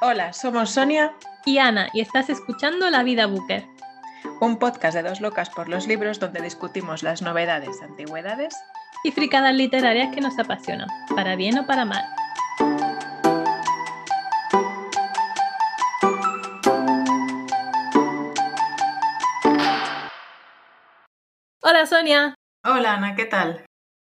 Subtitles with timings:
[0.00, 1.12] Hola, somos Sonia
[1.44, 3.66] y Ana y estás escuchando La Vida Booker,
[4.40, 8.54] un podcast de dos locas por los libros donde discutimos las novedades, antigüedades
[9.02, 12.04] y fricadas literarias que nos apasionan, para bien o para mal.
[21.60, 22.36] Hola Sonia.
[22.64, 23.64] Hola Ana, ¿qué tal?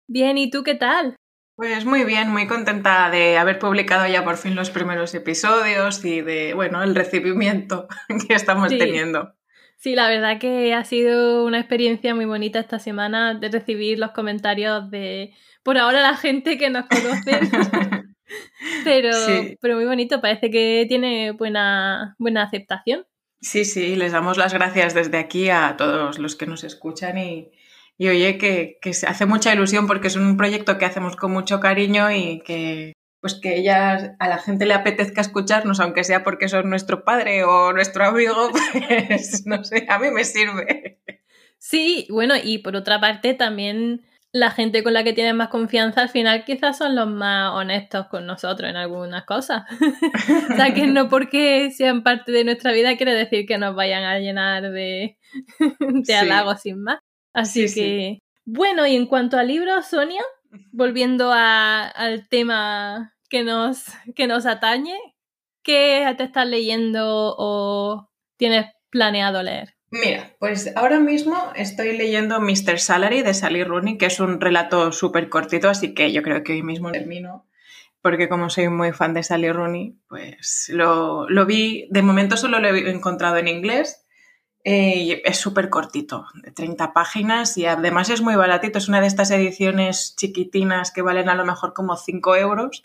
[0.08, 1.18] Bien, ¿y tú qué tal?
[1.56, 6.22] Pues muy bien, muy contenta de haber publicado ya por fin los primeros episodios y
[6.22, 7.88] de, bueno, el recibimiento
[8.28, 9.36] que estamos teniendo.
[9.78, 14.12] Sí, la verdad que ha sido una experiencia muy bonita esta semana de recibir los
[14.12, 15.34] comentarios de,
[15.64, 17.40] por ahora, la gente que nos conoce.
[18.84, 19.12] pero,
[19.60, 23.06] pero muy bonito, parece que tiene buena, buena aceptación.
[23.40, 27.52] Sí, sí, les damos las gracias desde aquí a todos los que nos escuchan y,
[27.98, 31.60] y oye, que, se hace mucha ilusión porque es un proyecto que hacemos con mucho
[31.60, 36.50] cariño y que pues que ella, a la gente le apetezca escucharnos, aunque sea porque
[36.50, 38.50] son nuestro padre o nuestro amigo,
[39.08, 41.00] pues no sé, a mí me sirve.
[41.60, 46.02] Sí, bueno, y por otra parte también la gente con la que tienes más confianza
[46.02, 49.64] al final quizás son los más honestos con nosotros en algunas cosas.
[50.52, 54.04] o sea, que no porque sean parte de nuestra vida quiere decir que nos vayan
[54.04, 55.18] a llenar de,
[55.80, 57.00] de halagos sin más.
[57.34, 60.24] Así que, bueno, y en cuanto a libros, Sonia,
[60.72, 64.98] volviendo al tema que nos, que nos atañe,
[65.64, 69.76] ¿qué te estás leyendo o tienes planeado leer?
[69.92, 72.80] Mira, pues ahora mismo estoy leyendo Mr.
[72.80, 76.54] Salary de Sally Rooney, que es un relato súper cortito, así que yo creo que
[76.54, 77.46] hoy mismo termino,
[78.02, 82.60] porque como soy muy fan de Sally Rooney, pues lo, lo vi, de momento solo
[82.60, 84.01] lo he encontrado en inglés
[84.64, 88.78] eh, es súper cortito, de 30 páginas y además es muy baratito.
[88.78, 92.84] Es una de estas ediciones chiquitinas que valen a lo mejor como 5 euros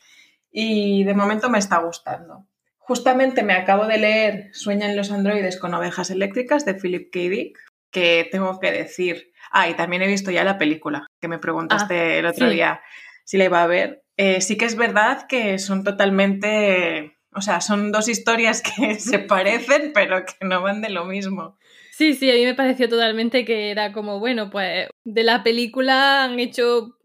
[0.51, 2.47] y de momento me está gustando.
[2.79, 7.19] Justamente me acabo de leer Sueñan los androides con ovejas eléctricas de Philip K.
[7.19, 7.59] Dick,
[7.91, 9.33] que tengo que decir.
[9.51, 12.81] Ah, y también he visto ya la película, que me preguntaste ah, el otro día
[13.25, 14.05] si la iba a ver.
[14.17, 19.19] Eh, sí que es verdad que son totalmente, o sea, son dos historias que se
[19.19, 21.59] parecen, pero que no van de lo mismo.
[21.97, 26.25] Sí, sí, a mí me pareció totalmente que era como, bueno, pues de la película
[26.25, 26.99] han hecho,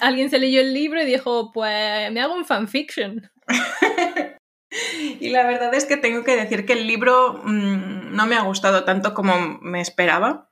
[0.00, 3.28] alguien se leyó el libro y dijo, pues me hago un fanfiction.
[5.20, 8.42] y la verdad es que tengo que decir que el libro mm, no me ha
[8.42, 10.48] gustado tanto como me esperaba,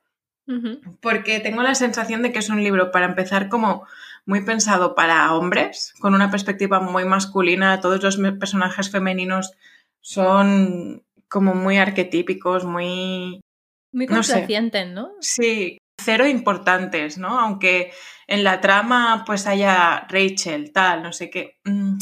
[1.00, 3.87] porque tengo la sensación de que es un libro, para empezar, como
[4.27, 9.53] muy pensado para hombres, con una perspectiva muy masculina, todos los personajes femeninos
[10.00, 13.41] son como muy arquetípicos, muy
[13.94, 15.12] muy complacientes, ¿no?
[15.21, 17.38] Sí, cero importantes, ¿no?
[17.41, 17.93] Aunque
[18.27, 21.59] en la trama pues haya Rachel, tal, no sé qué.
[21.65, 21.97] Mm,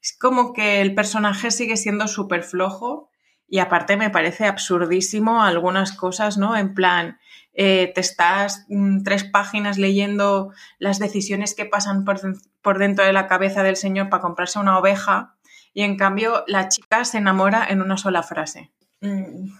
[0.00, 3.10] es como que el personaje sigue siendo súper flojo
[3.48, 6.56] y aparte me parece absurdísimo algunas cosas, ¿no?
[6.56, 7.18] En plan,
[7.54, 12.20] eh, te estás mm, tres páginas leyendo las decisiones que pasan por,
[12.62, 15.36] por, dentro de la cabeza del señor para comprarse una oveja
[15.74, 18.72] y en cambio la chica se enamora en una sola frase.
[19.00, 19.50] Mm,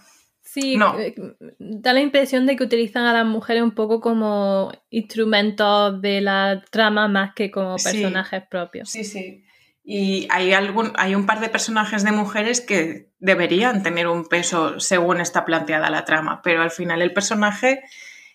[0.53, 1.15] Sí, eh,
[1.57, 6.63] da la impresión de que utilizan a las mujeres un poco como instrumentos de la
[6.69, 8.87] trama más que como personajes propios.
[8.87, 9.43] Sí, sí.
[9.83, 14.79] Y hay, algún, hay un par de personajes de mujeres que deberían tener un peso
[14.79, 17.81] según está planteada la trama, pero al final el personaje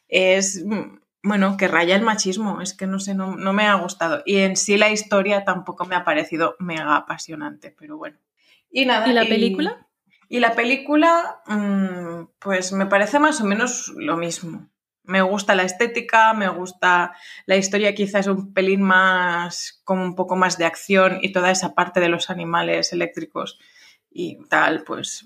[0.08, 0.64] es,
[1.22, 4.24] bueno, que raya el machismo, es que no sé, no, no me ha gustado.
[4.26, 8.18] Y en sí la historia tampoco me ha parecido mega apasionante, pero bueno.
[8.72, 9.06] Y nada.
[9.06, 9.87] ¿Y la película?
[10.28, 14.68] Y la película, mm, pues me parece más o menos lo mismo.
[15.04, 17.14] Me gusta la estética, me gusta
[17.46, 21.74] la historia, quizás un pelín más, como un poco más de acción y toda esa
[21.74, 23.58] parte de los animales eléctricos
[24.10, 25.24] y tal, pues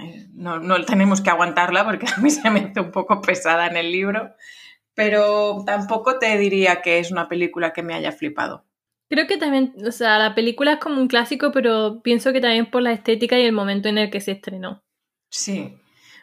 [0.00, 3.66] eh, no, no tenemos que aguantarla porque a mí se me hace un poco pesada
[3.66, 4.34] en el libro,
[4.94, 8.64] pero tampoco te diría que es una película que me haya flipado.
[9.08, 12.70] Creo que también, o sea, la película es como un clásico, pero pienso que también
[12.70, 14.82] por la estética y el momento en el que se estrenó.
[15.30, 15.78] Sí.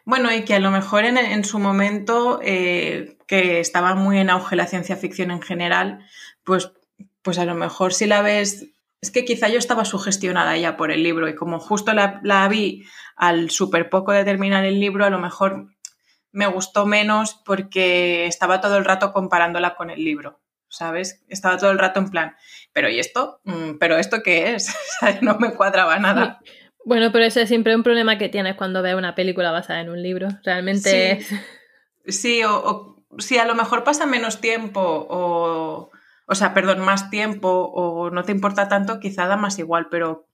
[0.05, 4.55] Bueno, y que a lo mejor en, su momento, eh, que estaba muy en auge
[4.55, 6.05] la ciencia ficción en general,
[6.43, 6.71] pues,
[7.23, 8.67] pues a lo mejor si la ves,
[9.01, 12.47] es que quizá yo estaba sugestionada ya por el libro y como justo la, la
[12.47, 15.69] vi al súper poco de terminar el libro, a lo mejor
[16.31, 20.39] me gustó menos porque estaba todo el rato comparándola con el libro.
[20.75, 21.23] ¿Sabes?
[21.27, 22.35] Estaba todo el rato en plan,
[22.73, 23.41] pero ¿y esto?
[23.43, 24.75] Mm, ¿Pero esto qué es?
[25.21, 26.39] no me cuadraba nada.
[26.85, 29.89] Bueno, pero ese es siempre un problema que tienes cuando ves una película basada en
[29.89, 30.29] un libro.
[30.43, 31.35] Realmente sí.
[32.07, 35.89] Sí, o, si a lo mejor pasa menos tiempo o,
[36.27, 40.27] o sea, perdón, más tiempo o no te importa tanto, quizá da más igual, pero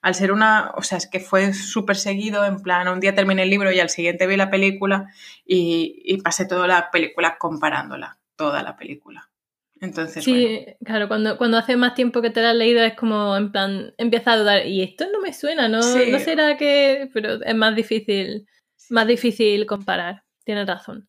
[0.00, 3.42] al ser una, o sea, es que fue súper seguido, en plan, un día terminé
[3.42, 5.12] el libro y al siguiente vi la película
[5.44, 9.30] y, pasé toda la película comparándola, toda la película.
[9.80, 13.36] Entonces, sí, claro, cuando, cuando hace más tiempo que te la has leído es como,
[13.36, 15.78] en plan, empieza a dudar, y esto no me suena, ¿no?
[15.78, 17.08] No será que...
[17.14, 18.46] Pero es más difícil,
[18.90, 21.08] más difícil comparar, tienes razón.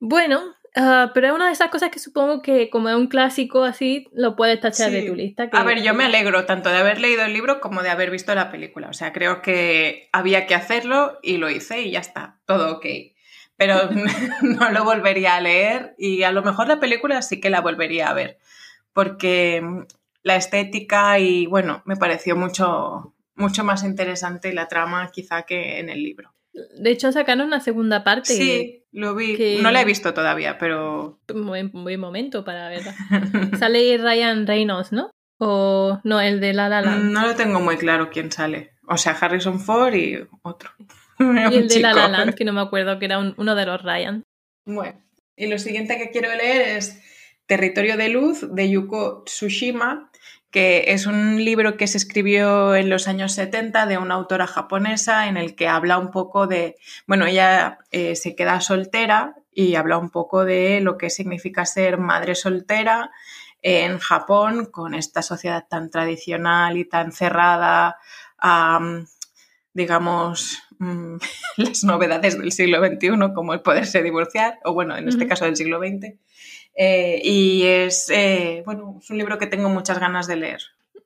[0.00, 3.64] Bueno, Ah, pero es una de esas cosas que supongo que como es un clásico
[3.64, 5.48] así, lo puedes tachar de tu lista.
[5.52, 8.34] A ver, yo me alegro tanto de haber leído el libro como de haber visto
[8.34, 8.88] la película.
[8.88, 12.86] O sea, creo que había que hacerlo y lo hice y ya está, todo ok.
[13.58, 13.90] Pero
[14.42, 18.08] no lo volvería a leer y a lo mejor la película sí que la volvería
[18.08, 18.38] a ver.
[18.94, 19.62] Porque
[20.22, 25.90] la estética y bueno, me pareció mucho, mucho más interesante la trama quizá que en
[25.90, 26.32] el libro.
[26.78, 28.32] De hecho, sacaron una segunda parte.
[28.32, 29.58] Sí, lo vi.
[29.60, 31.20] No la he visto todavía, pero.
[31.28, 32.94] Buen, buen momento para verla.
[33.58, 35.10] sale Ryan Reynolds, ¿no?
[35.38, 37.12] O no, el de La La Land.
[37.12, 38.72] No lo tengo muy claro quién sale.
[38.88, 40.70] O sea, Harrison Ford y otro.
[41.52, 43.82] y el de La La Land, que no me acuerdo, que era uno de los
[43.82, 44.24] Ryan.
[44.64, 45.00] Bueno,
[45.36, 47.00] y lo siguiente que quiero leer es
[47.46, 50.10] Territorio de Luz de Yuko Tsushima,
[50.50, 55.28] que es un libro que se escribió en los años 70 de una autora japonesa
[55.28, 56.76] en el que habla un poco de,
[57.06, 61.98] bueno, ella eh, se queda soltera y habla un poco de lo que significa ser
[61.98, 63.10] madre soltera
[63.62, 67.96] en Japón con esta sociedad tan tradicional y tan cerrada
[68.38, 68.80] a,
[69.72, 71.16] digamos, mm,
[71.58, 75.56] las novedades del siglo XXI como el poderse divorciar, o bueno, en este caso del
[75.56, 76.14] siglo XX.
[76.80, 80.60] Eh, y es, eh, bueno, es un libro que tengo muchas ganas de leer.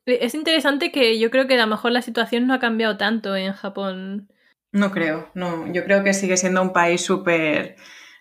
[0.05, 3.37] Es interesante que yo creo que a lo mejor la situación no ha cambiado tanto
[3.37, 4.29] en Japón.
[4.73, 5.73] No creo, no.
[5.73, 7.77] Yo creo que sigue siendo un país súper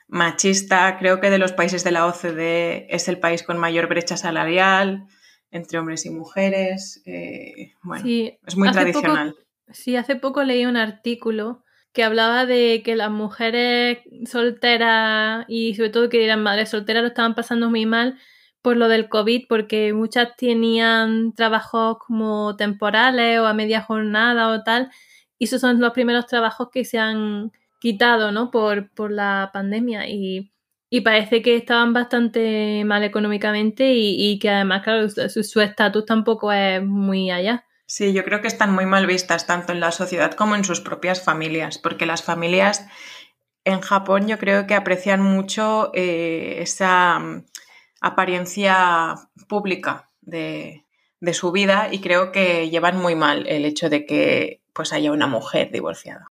[0.08, 0.98] machista.
[1.00, 5.08] Creo que de los países de la OCDE es el país con mayor brecha salarial
[5.50, 7.02] entre hombres y mujeres.
[7.06, 8.06] Eh, bueno,
[8.46, 9.36] es muy tradicional.
[9.74, 11.64] Sí, hace poco leí un artículo
[11.94, 17.10] que hablaba de que las mujeres solteras y sobre todo que eran madres solteras lo
[17.10, 18.18] estaban pasando muy mal
[18.62, 24.64] por lo del COVID, porque muchas tenían trabajos como temporales o a media jornada o
[24.64, 24.92] tal,
[25.40, 28.52] y esos son los primeros trabajos que se han quitado, ¿no?
[28.52, 30.52] Por, por la pandemia y,
[30.92, 36.52] y parece que estaban bastante mal económicamente y, y que además, claro, su estatus tampoco
[36.52, 37.66] es muy allá.
[37.92, 40.80] Sí, yo creo que están muy mal vistas tanto en la sociedad como en sus
[40.80, 42.88] propias familias, porque las familias
[43.66, 47.46] en Japón yo creo que aprecian mucho eh, esa mm,
[48.00, 49.16] apariencia
[49.50, 50.86] pública de,
[51.34, 55.28] su vida y creo que llevan muy mal el hecho de que pues haya una
[55.28, 56.28] mujer divorciada.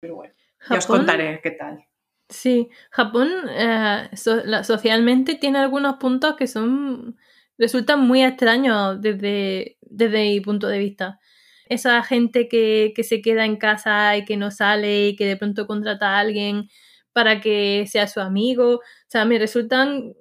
[0.00, 0.34] Pero bueno,
[0.68, 1.86] ya os contaré qué tal.
[2.28, 7.16] Sí, Japón eh, socialmente tiene algunos puntos que son
[7.58, 11.20] resultan muy extraños desde, desde mi punto de vista.
[11.66, 15.36] Esa gente que, que se queda en casa y que no sale y que de
[15.36, 16.68] pronto contrata a alguien
[17.12, 18.76] para que sea su amigo.
[18.76, 20.12] O sea, me resultan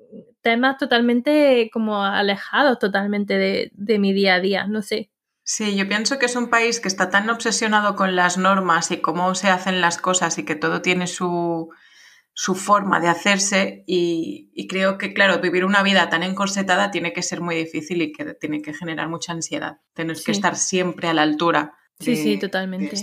[0.42, 5.10] temas totalmente como alejados totalmente de, de, mi día a día, no sé.
[5.44, 9.02] Sí, yo pienso que es un país que está tan obsesionado con las normas y
[9.02, 11.70] cómo se hacen las cosas y que todo tiene su,
[12.34, 17.22] su forma de hacerse y, creo que, claro, vivir una vida tan encorsetada tiene que
[17.22, 19.78] ser muy difícil y que tiene que generar mucha ansiedad.
[19.94, 21.74] Tener que estar siempre a la altura.
[22.00, 22.96] sí, sí, totalmente.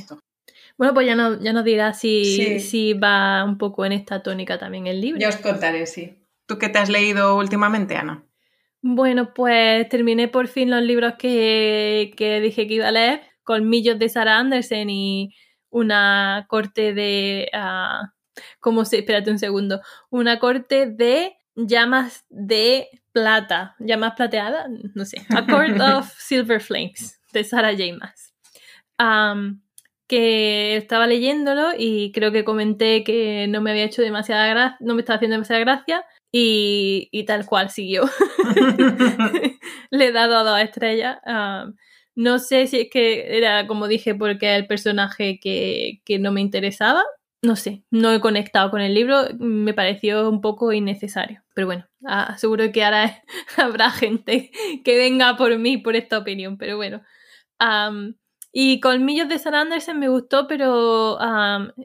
[0.76, 4.58] Bueno, pues ya, no, ya nos dirás si, si va un poco en esta tónica
[4.58, 5.20] también el libro.
[5.20, 6.24] Ya os contaré, sí.
[6.46, 8.24] ¿Tú qué te has leído últimamente, Ana?
[8.82, 13.98] Bueno, pues terminé por fin los libros que, que dije que iba a leer, Colmillos
[13.98, 15.34] de Sarah Anderson y
[15.68, 17.48] una corte de...
[17.52, 18.14] Ah,
[18.60, 25.18] como se, espérate un segundo, una corte de llamas de plata, llamas plateadas, no sé,
[25.30, 27.96] A Court of Silver Flames de Sarah J.
[27.98, 28.34] Maas.
[30.06, 34.94] que estaba leyéndolo y creo que comenté que no me había hecho demasiada gracia, no
[34.94, 38.08] me estaba haciendo demasiada gracia y, y tal cual siguió.
[39.90, 41.18] Le he dado a dos estrellas.
[42.14, 46.40] no sé si es que era, como dije, porque el personaje que, que no me
[46.40, 47.02] interesaba
[47.42, 51.42] no sé, no he conectado con el libro, me pareció un poco innecesario.
[51.54, 51.86] Pero bueno,
[52.36, 53.22] seguro que ahora
[53.56, 54.50] habrá gente
[54.84, 57.02] que venga por mí por esta opinión, pero bueno.
[58.52, 61.18] y Colmillos de San Andersen me gustó, pero.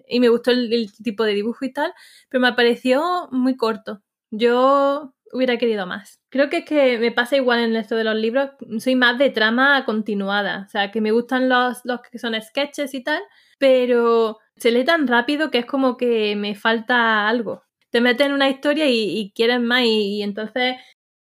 [0.08, 1.94] y me gustó el, tipo de dibujo y tal,
[2.30, 4.02] pero me pareció muy corto.
[4.32, 6.22] Yo hubiera querido más.
[6.30, 9.30] Creo que es que me pasa igual en esto de los libros, soy más de
[9.30, 13.22] trama continuada, o sea, que me gustan los, los que son sketches y tal,
[13.58, 17.64] pero se lee tan rápido que es como que me falta algo.
[17.92, 20.78] Te meten en una historia y, y quieren más y, entonces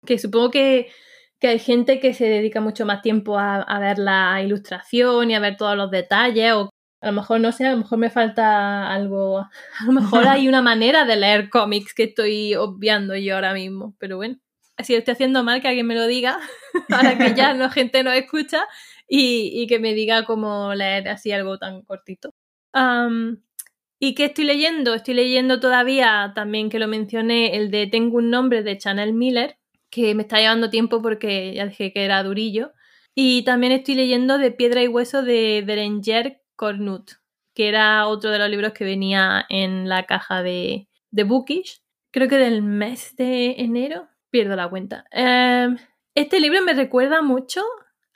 [0.05, 0.91] que supongo que,
[1.39, 5.39] que hay gente que se dedica mucho más tiempo a, ver la ilustración y a
[5.39, 6.69] ver todos los detalles, o
[7.01, 9.39] a lo mejor no sé, a lo mejor me falta algo,
[9.79, 13.95] a lo mejor hay una manera de leer cómics que estoy obviando yo ahora mismo,
[13.99, 14.37] pero bueno,
[14.79, 16.39] si estoy haciendo mal, que alguien me lo diga,
[16.89, 18.65] para que ya la gente no escucha
[19.07, 22.33] y, que me diga cómo leer así algo tan cortito.
[22.73, 24.93] ¿Y qué estoy leyendo?
[24.93, 29.57] Estoy leyendo todavía, también que lo mencioné, el de Tengo un nombre de Chanel Miller,
[29.91, 32.73] que me está llevando tiempo porque ya dije que era durillo.
[33.13, 37.11] Y también estoy leyendo de Piedra y Hueso de Berenger Cornut,
[37.53, 42.27] que era otro de los libros que venía en la caja de, de Bookish, creo
[42.27, 45.05] que del mes de enero, pierdo la cuenta.
[45.11, 45.67] Eh,
[46.15, 47.61] este libro me recuerda mucho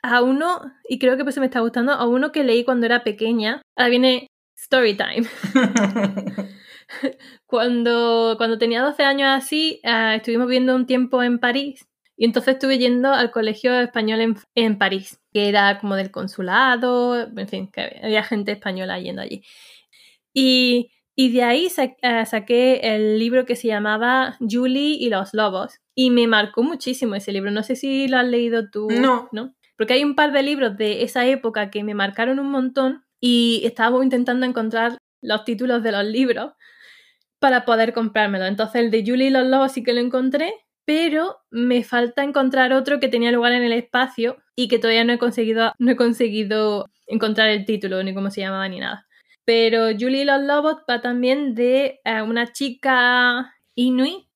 [0.02, 3.04] a uno, y creo que pues me está gustando, a uno que leí cuando era
[3.04, 3.62] pequeña.
[3.76, 5.26] Ahora viene Story Time.
[7.46, 11.86] cuando, cuando tenía 12 años así, uh, estuvimos viviendo un tiempo en París
[12.16, 17.20] y entonces estuve yendo al colegio español en, en, París, que era como del consulado,
[17.20, 19.42] en fin, que había gente española yendo allí.
[20.32, 25.34] Y, y de ahí sa uh, saqué el libro que se llamaba Julie y los
[25.34, 25.80] lobos.
[25.94, 27.50] Y me marcó muchísimo ese libro.
[27.50, 28.88] No sé si lo has leído tú.
[28.90, 29.28] No.
[29.32, 29.54] ¿no?
[29.76, 33.62] Porque hay un par de libros de esa época que me marcaron un montón y
[33.64, 36.52] estábamos intentando encontrar los títulos de los libros
[37.40, 38.46] para poder comprármelo.
[38.46, 40.54] Entonces el de Julie y los lobos sí que lo encontré,
[40.84, 45.12] pero me falta encontrar otro que tenía lugar en el espacio y que todavía no
[45.12, 49.08] he conseguido, no he conseguido encontrar el título, ni cómo se llamaba, ni nada.
[49.44, 54.28] Pero Julie y los lobos va también de uh, una chica inuit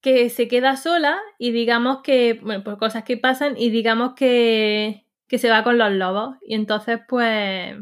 [0.00, 5.04] que se queda sola y digamos que, bueno, por cosas que pasan y digamos que,
[5.28, 6.36] que se va con los lobos.
[6.40, 7.76] Y entonces, pues,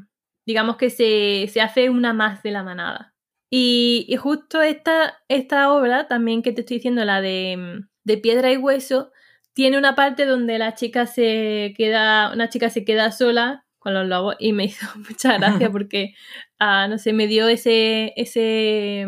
[0.49, 3.15] digamos que se, se hace una más de la manada.
[3.51, 8.51] Y, y, justo esta, esta obra, también que te estoy diciendo, la de, de Piedra
[8.51, 9.13] y Hueso,
[9.53, 14.09] tiene una parte donde la chica se queda, una chica se queda sola con los
[14.09, 16.15] lobos y me hizo mucha gracia porque,
[16.61, 19.07] uh, no sé, me dio ese, ese,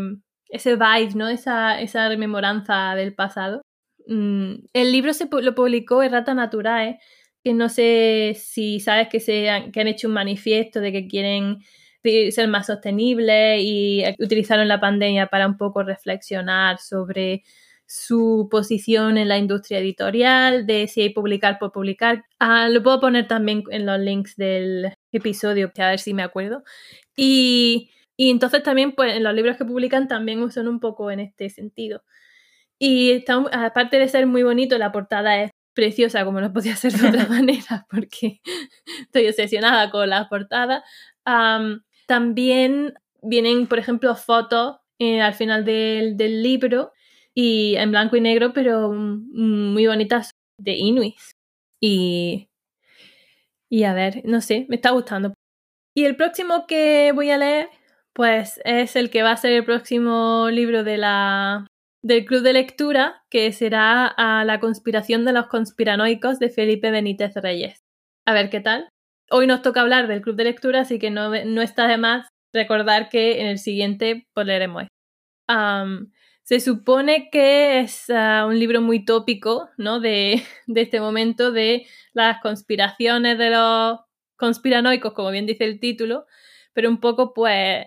[0.51, 1.29] ese vibe, ¿no?
[1.29, 3.63] Esa, esa rememoranza del pasado.
[4.07, 6.99] Mm, el libro se lo publicó Errata Naturae,
[7.45, 11.07] que no sé si sabes que, se han, que han hecho un manifiesto de que
[11.09, 11.59] quieren
[12.03, 17.43] ser más sostenibles y utilizaron la pandemia para un poco reflexionar sobre
[17.87, 22.25] su posición en la industria editorial, de si hay publicar por publicar.
[22.39, 26.63] Ah, lo puedo poner también en los links del episodio, a ver si me acuerdo.
[27.17, 31.21] Y, y entonces también, pues, en los libros que publican también usan un poco en
[31.21, 32.05] este sentido.
[32.79, 36.93] Y está, aparte de ser muy bonito, la portada es preciosa como no podía ser
[36.93, 38.41] de otra manera porque
[39.01, 40.83] estoy obsesionada con las portadas.
[41.27, 46.93] Um, también vienen, por ejemplo, fotos eh, al final del, del, libro
[47.35, 51.17] y en blanco y negro, pero muy bonitas de Inuit.
[51.81, 52.49] Y,
[53.69, 55.35] y a ver, no sé, me está gustando.
[55.95, 57.69] Y el próximo que voy a leer,
[58.13, 61.67] pues es el que va a ser el próximo libro de la,
[62.03, 67.35] del club de lectura, que será a La conspiración de los conspiranoicos de Felipe Benítez
[67.37, 67.81] Reyes.
[68.27, 68.89] A ver qué tal.
[69.31, 72.29] Hoy nos toca hablar del club de lectura, así que no, no está de más
[72.53, 74.85] recordar que en el siguiente pues, leeremos.
[75.49, 76.11] Um,
[76.43, 80.01] se supone que es uh, un libro muy tópico, ¿no?
[80.01, 84.01] De, de este momento de las conspiraciones de los
[84.37, 86.27] conspiranoicos, como bien dice el título,
[86.73, 87.87] pero un poco pues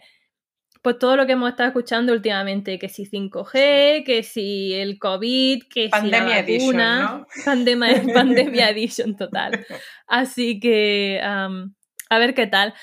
[0.83, 5.63] pues todo lo que hemos estado escuchando últimamente, que si 5G, que si el COVID,
[5.69, 7.27] que pandemia si la vacuna, edition, ¿no?
[7.45, 9.65] pandemia, pandemia edition total.
[10.07, 11.73] Así que um,
[12.09, 12.73] a ver qué tal.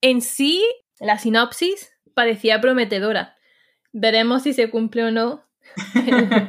[0.00, 0.64] En sí,
[0.98, 3.36] la sinopsis parecía prometedora.
[3.92, 5.46] Veremos si se cumple o no
[5.94, 6.40] el,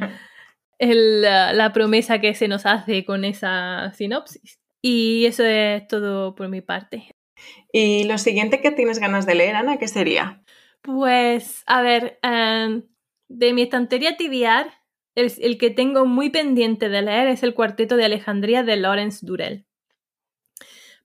[0.80, 4.58] el, la promesa que se nos hace con esa sinopsis.
[4.82, 7.12] Y eso es todo por mi parte.
[7.74, 10.42] ¿Y lo siguiente que tienes ganas de leer, Ana, qué sería?
[10.88, 12.82] Pues, a ver, um,
[13.28, 14.72] de mi estantería tibiar,
[15.16, 19.26] el, el, que tengo muy pendiente de leer es el Cuarteto de Alejandría de Lawrence
[19.26, 19.66] Durrell.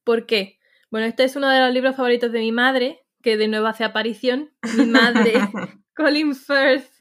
[0.05, 0.61] ¿Por qué?
[0.93, 3.83] Bueno, este es uno de los libros favoritos de mi madre, que de nuevo hace
[3.83, 4.53] aparición.
[4.79, 5.33] Mi madre,
[5.97, 6.92] Colin Firth.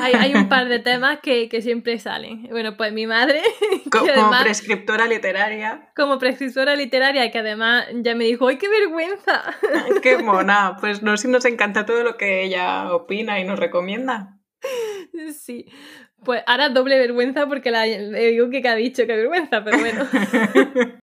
[0.00, 2.48] Hay, hay, un par de temas que, que, siempre salen.
[2.50, 3.42] Bueno, pues mi madre.
[3.90, 5.90] Como, además, como, prescriptora literaria.
[5.96, 9.42] Como prescriptora literaria, que además ya me dijo, ¡ay, qué vergüenza!
[10.02, 10.76] ¡Qué mona!
[10.80, 14.38] Pues no, si nos encanta todo lo que ella opina y nos recomienda.
[15.32, 15.66] Sí.
[16.24, 20.06] Pues ahora doble vergüenza porque la, le digo que ha dicho, qué vergüenza, pero bueno.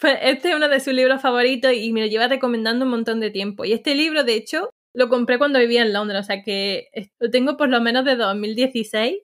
[0.00, 3.20] pues este es uno de sus libros favoritos y me lo lleva recomendando un montón
[3.20, 3.64] de tiempo.
[3.64, 7.30] Y este libro, de hecho, lo compré cuando vivía en Londres, o sea que lo
[7.30, 9.18] tengo por lo menos de 2016,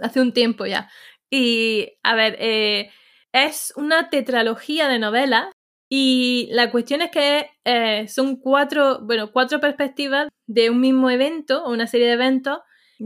[0.00, 0.90] hace un tiempo ya.
[1.30, 2.90] Y, a ver, eh,
[3.32, 5.52] es una tetralogía de novelas
[5.90, 11.64] y la cuestión es que eh, son cuatro, bueno, cuatro perspectivas de un mismo evento
[11.64, 12.58] o una serie de eventos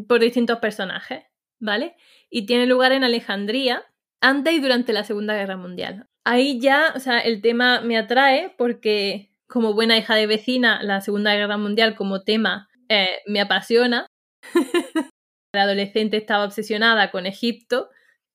[0.08, 1.24] por distintos personajes,
[1.60, 1.96] ¿vale?
[2.30, 3.84] Y tiene lugar en Alejandría
[4.20, 6.06] antes y durante la Segunda Guerra Mundial.
[6.24, 11.02] Ahí ya, o sea, el tema me atrae porque como buena hija de vecina, la
[11.02, 14.06] Segunda Guerra Mundial como tema eh, me apasiona.
[15.54, 17.90] la adolescente estaba obsesionada con Egipto,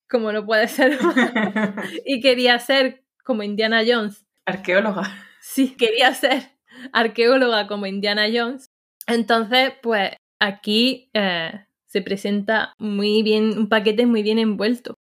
[0.08, 1.00] como no puede ser,
[2.06, 5.12] y quería ser como Indiana Jones Arqueóloga.
[5.42, 6.52] Sí, quería ser
[6.94, 8.68] arqueóloga como Indiana Jones.
[9.08, 14.94] Entonces, pues aquí eh, se presenta muy bien, un paquete muy bien envuelto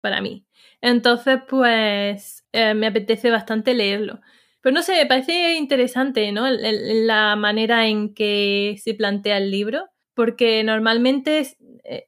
[0.00, 0.46] para mí.
[0.80, 4.20] Entonces, pues eh, me apetece bastante leerlo.
[4.64, 6.48] Pero no sé, me parece interesante, ¿no?
[6.48, 11.58] La manera en que se plantea el libro, porque normalmente es,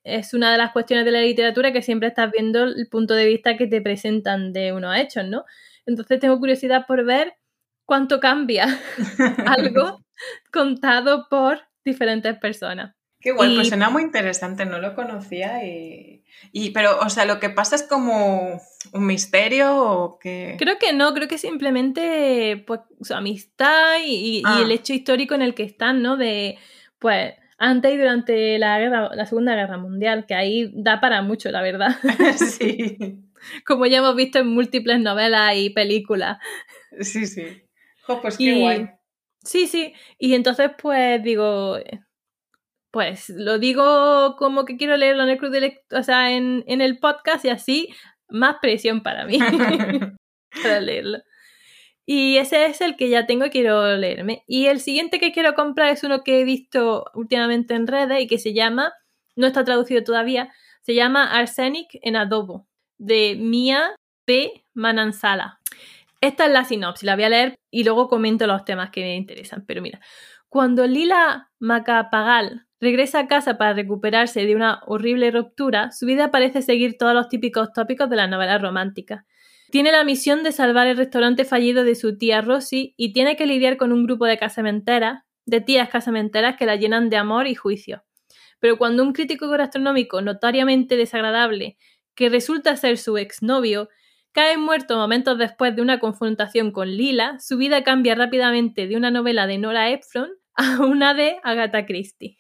[0.04, 3.26] es, una de las cuestiones de la literatura que siempre estás viendo el punto de
[3.26, 5.44] vista que te presentan de unos hechos, ¿no?
[5.84, 7.34] Entonces tengo curiosidad por ver
[7.84, 8.66] cuánto cambia
[9.46, 10.00] algo
[10.50, 12.95] contado por diferentes personas.
[13.26, 16.23] Qué guay, pues suena muy interesante, no lo conocía y,
[16.73, 18.61] pero, o sea, lo que pasa es como
[18.92, 20.54] un misterio o que...
[20.61, 24.61] Creo que no, creo que simplemente, pues, su amistad y, ah.
[24.62, 26.16] el hecho histórico en el que están, ¿no?
[26.16, 26.56] De,
[27.00, 31.50] pues, antes y durante la, guerra, la Segunda Guerra Mundial, que ahí da para mucho,
[31.50, 31.97] la verdad.
[32.37, 33.25] sí.
[33.66, 36.38] como ya hemos visto en múltiples novelas y películas.
[37.00, 37.45] Sí, sí.
[38.23, 38.88] pues qué guay.
[39.42, 39.95] Sí, sí.
[40.16, 41.76] Y entonces, pues digo,
[42.96, 46.80] pues lo digo como que quiero leerlo en el club de o sea, en, en
[46.80, 47.88] el podcast y así,
[48.30, 49.38] más presión para mí
[50.62, 51.18] para leerlo.
[52.06, 54.44] Y ese es el que ya tengo y quiero leerme.
[54.46, 58.26] Y el siguiente que quiero comprar es uno que he visto últimamente en redes y
[58.28, 58.94] que se llama,
[59.34, 60.50] no está traducido todavía,
[60.80, 64.64] se llama Arsenic en adobo de Mia P.
[64.72, 65.60] Manansala.
[66.22, 69.16] Esta es la sinopsis, la voy a leer y luego comento los temas que me
[69.16, 69.66] interesan.
[69.66, 70.00] Pero mira,
[70.48, 76.62] cuando Lila Macapagal regresa a casa para recuperarse de una horrible ruptura, su vida parece
[76.62, 79.24] seguir todos los típicos tópicos de las novelas románticas.
[79.70, 83.46] Tiene la misión de salvar el restaurante fallido de su tía Rosie y tiene que
[83.46, 87.54] lidiar con un grupo de casamenteras, de tías casamenteras que la llenan de amor y
[87.54, 88.04] juicio.
[88.61, 91.76] Pero cuando un crítico gastronómico notoriamente desagradable
[92.14, 93.88] que resulta ser su exnovio,
[94.37, 99.11] cae muerto momentos después de una confrontación con Lila, su vida cambia rápidamente de una
[99.11, 102.37] novela de Nora Ephron a una de Agatha Christie.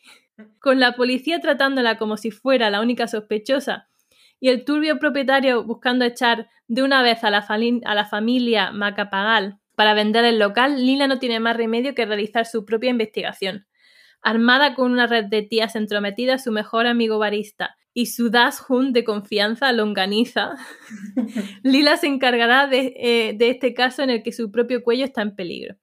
[0.60, 3.88] Con la policía tratándola como si fuera la única sospechosa
[4.38, 9.58] y el turbio propietario buscando echar de una vez a la, a la familia Macapagal
[9.74, 13.66] para vender el local, Lila no tiene más remedio que realizar su propia investigación.
[14.26, 18.92] Armada con una red de tías entrometidas, su mejor amigo barista y su Das Hun
[18.92, 20.56] de confianza, longaniza,
[21.62, 25.36] Lila se encargará eh, de, este caso en el que su propio cuello está en
[25.36, 25.76] peligro.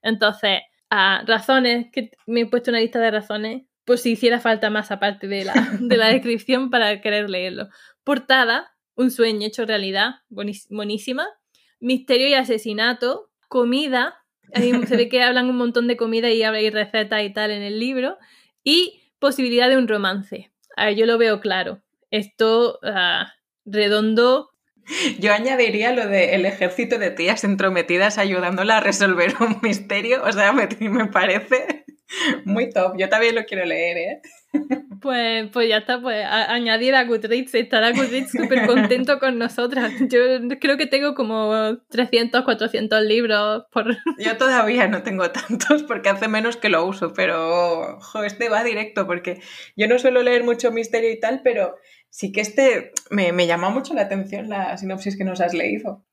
[0.00, 4.70] Entonces, a razones, que me he puesto una lista de razones, pues si hiciera falta
[4.70, 7.68] más aparte de la, de la descripción para querer leerlo.
[8.02, 11.28] Portada, un sueño hecho realidad, buenísima.
[11.80, 14.19] Misterio y asesinato, comida,
[14.54, 17.78] se ve que hablan un montón de comida y hay recetas y tal en el
[17.78, 18.18] libro,
[18.64, 20.50] y posibilidad de un romance
[20.88, 21.82] yo lo veo claro.
[22.10, 23.32] Esto ah,
[23.64, 24.50] redondo.
[25.18, 30.22] Yo añadiría lo del ejército de tías entrometidas ayudándola a resolver un misterio.
[30.24, 31.84] O sea, me, me parece
[32.44, 32.94] muy top.
[32.98, 34.22] Yo también lo quiero leer, ¿eh?
[35.00, 39.92] Pues, pues ya está, pues añadir a Goodreads, estará Goodreads súper contento con nosotras.
[40.08, 40.20] Yo
[40.60, 43.96] creo que tengo como 300, 400 libros por...
[44.18, 49.06] Yo todavía no tengo tantos porque hace menos que lo uso, pero este va directo
[49.06, 49.40] porque
[49.76, 51.76] yo no suelo leer mucho misterio y tal, pero
[52.10, 56.04] sí que este me, me llama mucho la atención la sinopsis que nos has leído.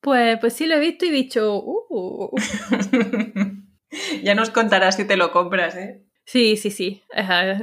[0.00, 2.34] Pues, pues sí lo he visto y he dicho, uh.
[4.22, 6.02] ya nos contarás si te lo compras, ¿eh?
[6.24, 7.02] Sí, sí, sí.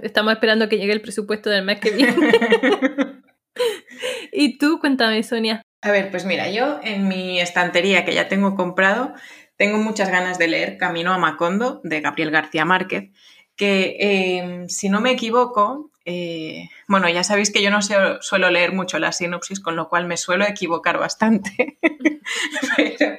[0.03, 2.15] Estamos esperando que llegue el presupuesto del mes que viene.
[4.31, 5.61] y tú, cuéntame, Sonia.
[5.81, 9.13] A ver, pues mira, yo en mi estantería que ya tengo comprado,
[9.55, 13.11] tengo muchas ganas de leer Camino a Macondo de Gabriel García Márquez,
[13.59, 18.71] que em, si no me equivoco, eh, bueno, ya sabéis que yo no suelo leer
[18.71, 21.77] mucho la sinopsis, con lo cual me suelo equivocar bastante.
[22.77, 23.17] Pero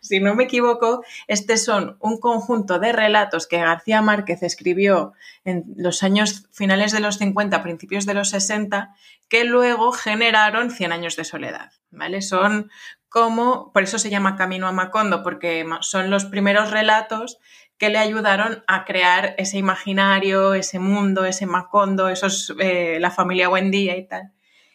[0.00, 5.12] si no me equivoco, estos son un conjunto de relatos que García Márquez escribió
[5.44, 8.92] en los años finales de los 50, principios de los 60,
[9.28, 11.70] que luego generaron Cien años de soledad.
[11.92, 12.22] ¿Vale?
[12.22, 12.72] Son
[13.08, 17.38] como, por eso se llama Camino a Macondo, porque son los primeros relatos
[17.78, 23.48] que le ayudaron a crear ese imaginario, ese mundo, ese Macondo, esos, eh, la familia
[23.48, 24.32] Buendía y tal.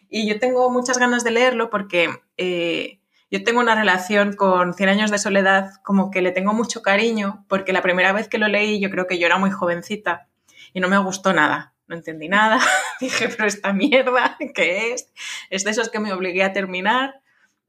[0.09, 2.99] Y yo tengo muchas ganas de leerlo porque eh,
[3.31, 7.45] yo tengo una relación con Cien años de soledad como que le tengo mucho cariño
[7.47, 10.27] porque la primera vez que lo leí yo creo que yo era muy jovencita
[10.73, 11.73] y no me gustó nada.
[11.87, 12.59] No entendí nada.
[12.99, 15.11] Dije, pero esta mierda, ¿qué es?
[15.49, 17.20] Es de esos que me obligué a terminar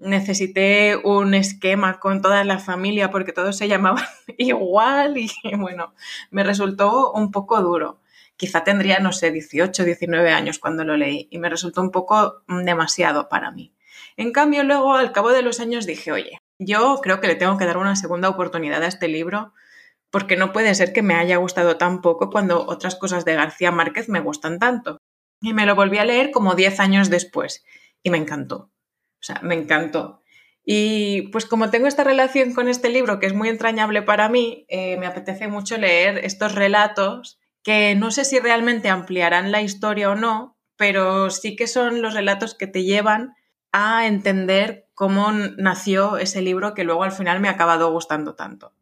[0.03, 4.05] necesité un esquema con toda la familia porque todos se llamaban
[4.39, 5.95] igual y bueno,
[6.31, 8.01] me resultó un poco duro.
[8.37, 12.43] Quizá tendría, no sé, 18, 19 años cuando lo leí y me resultó un poco
[12.49, 13.73] demasiado para mí.
[14.17, 17.57] En cambio, luego, al cabo de los años, dije, oye, yo creo que le tengo
[17.57, 19.53] que dar una segunda oportunidad a este libro
[20.11, 23.71] porque no puede ser que me haya gustado tan poco cuando otras cosas de García
[23.71, 24.99] Márquez me gustan tanto.
[25.41, 27.65] Y me lo volví a leer como 10 años después
[28.03, 28.71] y me encantó.
[29.23, 30.21] O sea, me encantó.
[30.65, 34.67] Y pues como tengo esta relación con este libro que es muy entrañable para mí,
[34.69, 40.11] eh, me apetece mucho leer estos relatos que no sé si realmente ampliarán la historia
[40.11, 43.35] o no, pero sí que son los relatos que te llevan
[43.71, 48.73] a entender cómo nació ese libro que luego al final me ha acabado gustando tanto.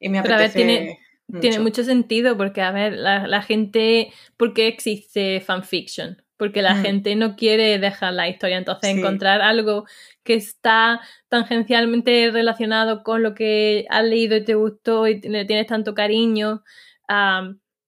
[0.00, 0.56] Y me apetece...
[0.56, 1.40] tiene, mucho.
[1.40, 6.21] tiene mucho sentido porque, a ver, la, la gente, ¿por qué existe fanfiction?
[6.42, 6.82] Porque la mm.
[6.82, 8.58] gente no quiere dejar la historia.
[8.58, 9.86] Entonces, encontrar algo
[10.24, 15.68] que está tangencialmente relacionado con lo que has leído y te gustó y le tienes
[15.68, 16.64] tanto cariño.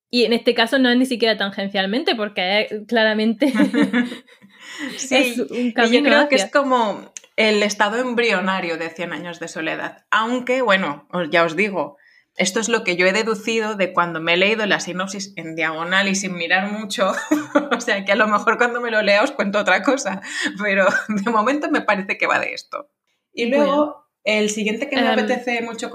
[0.08, 3.52] y en este caso no es ni siquiera tangencialmente, porque es claramente
[4.98, 5.96] sí, es un camino.
[5.96, 10.04] yo creo que es como el estado embrionario de 100 años de soledad.
[10.12, 11.96] Aunque, bueno, ya os digo,
[12.36, 15.54] esto es lo que yo he deducido de cuando me he leído la sinopsis en
[15.54, 17.12] diagonal y sin mirar mucho.
[17.70, 20.20] o sea que a lo mejor cuando me lo lea os cuento otra cosa,
[20.60, 22.90] pero de momento me parece que va de esto.
[23.32, 25.90] Y luego, el siguiente que me em, apetece mucho...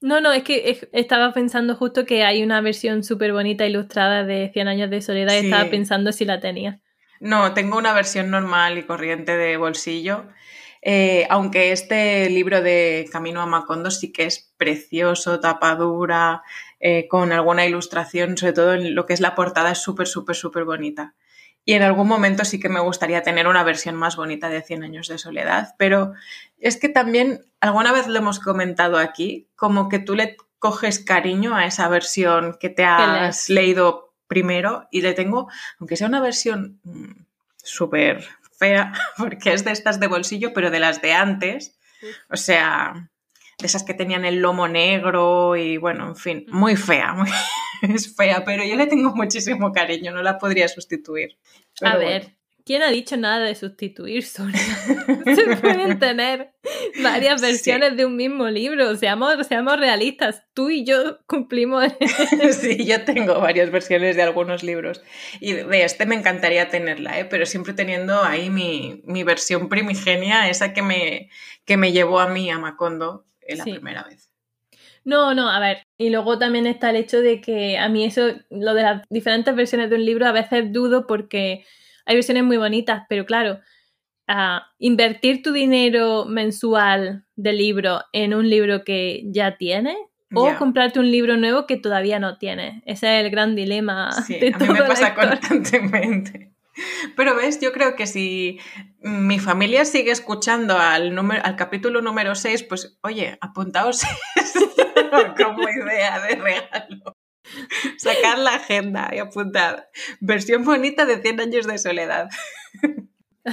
[0.00, 4.50] No, no, es que estaba pensando justo que hay una versión súper bonita ilustrada de
[4.52, 6.80] 100 años de soledad y estaba pensando si la tenía.
[7.20, 10.26] No, tengo una versión normal y corriente de bolsillo
[10.82, 16.42] eh, aunque este libro de Camino a Macondo sí que es precioso, tapadura,
[16.80, 20.36] eh, con alguna ilustración, sobre todo en lo que es la portada, es súper, súper,
[20.36, 21.14] súper bonita.
[21.64, 24.84] Y en algún momento sí que me gustaría tener una versión más bonita de Cien
[24.84, 26.12] años de soledad, pero
[26.58, 31.56] es que también alguna vez lo hemos comentado aquí, como que tú le coges cariño
[31.56, 36.80] a esa versión que te has leído primero y le tengo, aunque sea una versión
[36.84, 37.24] mm,
[37.56, 38.24] súper
[38.58, 41.78] fea, porque es de estas de bolsillo, pero de las de antes.
[42.30, 43.10] O sea,
[43.58, 47.16] de esas que tenían el lomo negro y bueno, en fin, muy fea,
[47.82, 51.38] es fea, pero yo le tengo muchísimo cariño, no la podría sustituir.
[51.80, 52.35] a ver,
[52.66, 54.58] ¿Quién ha dicho nada de sustituir, Sonia?
[55.36, 56.50] Se pueden tener
[57.00, 58.96] varias versiones de un mismo libro.
[58.96, 60.42] Seamos, seamos realistas.
[60.52, 61.84] Tú y yo cumplimos.
[62.60, 65.00] sí, yo tengo varias versiones de algunos libros.
[65.38, 67.24] Y de este me encantaría tenerla, ¿eh?
[67.24, 71.30] pero siempre teniendo ahí mi, versión primigenia, esa que me,
[71.66, 74.32] que me llevó a mí a Macondo la primera vez.
[75.04, 75.84] No, no, a ver.
[75.98, 79.54] Y luego también está el hecho de que a mí eso, lo de las diferentes
[79.54, 81.64] versiones de un libro, a veces dudo porque
[82.06, 83.60] hay versiones muy bonitas, pero claro,
[84.78, 89.96] invertir tu dinero mensual de libro en un libro que ya tienes
[90.34, 92.82] o comprarte un libro nuevo que todavía no tienes.
[92.84, 94.12] Ese es el gran dilema.
[94.12, 96.52] Sí, a mí me pasa constantemente.
[97.16, 98.58] Pero ves, yo creo que si
[99.00, 104.02] mi familia sigue escuchando al, número, al capítulo número 6, pues oye, apuntaos
[105.36, 107.15] como idea de regalo.
[107.98, 109.90] Sacar la agenda y apuntar.
[110.20, 112.28] Versión bonita de 100 años de soledad.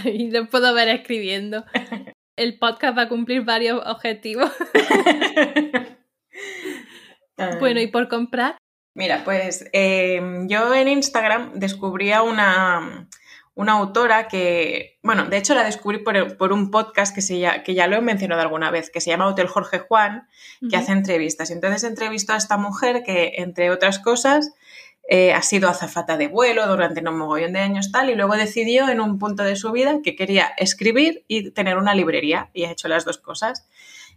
[0.05, 1.65] Y lo puedo ver escribiendo.
[2.35, 4.51] El podcast va a cumplir varios objetivos.
[7.59, 8.57] bueno, ¿y por comprar?
[8.95, 13.07] Mira, pues em, yo en Instagram descubría una,
[13.55, 17.75] una autora que, bueno, de hecho la descubrí por, un podcast que, se ya, que
[17.75, 20.27] ya lo he mencionado alguna vez, que se llama Hotel Jorge Juan,
[20.69, 21.49] que hace entrevistas.
[21.49, 24.51] Y entonces entrevistó a esta mujer que, entre otras cosas,
[25.07, 28.89] eh, ha sido azafata de vuelo durante un mogollón de años tal, y luego decidió
[28.89, 32.71] en un punto de su vida que quería escribir y tener una librería, y ha
[32.71, 33.67] hecho las dos cosas.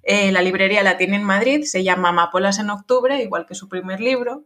[0.02, 3.68] Eh, la librería la tiene en Madrid, se llama Amapolas en Octubre, igual que su
[3.68, 4.44] primer libro,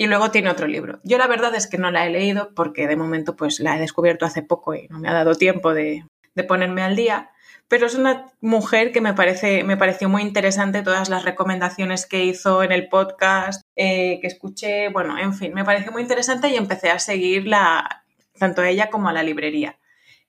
[0.00, 0.98] y luego tiene otro libro.
[1.04, 3.78] Yo la verdad es que no la he leído porque de momento pues la he
[3.78, 6.06] descubierto hace poco y no me ha dado tiempo de,
[6.48, 7.32] ponerme al día.
[7.68, 12.24] Pero es una mujer que me, parece, me pareció muy interesante todas las recomendaciones que
[12.24, 16.56] hizo en el podcast, eh, que escuché, bueno, en fin, me pareció muy interesante y
[16.56, 18.02] empecé a seguirla
[18.38, 19.78] tanto a ella como a la librería.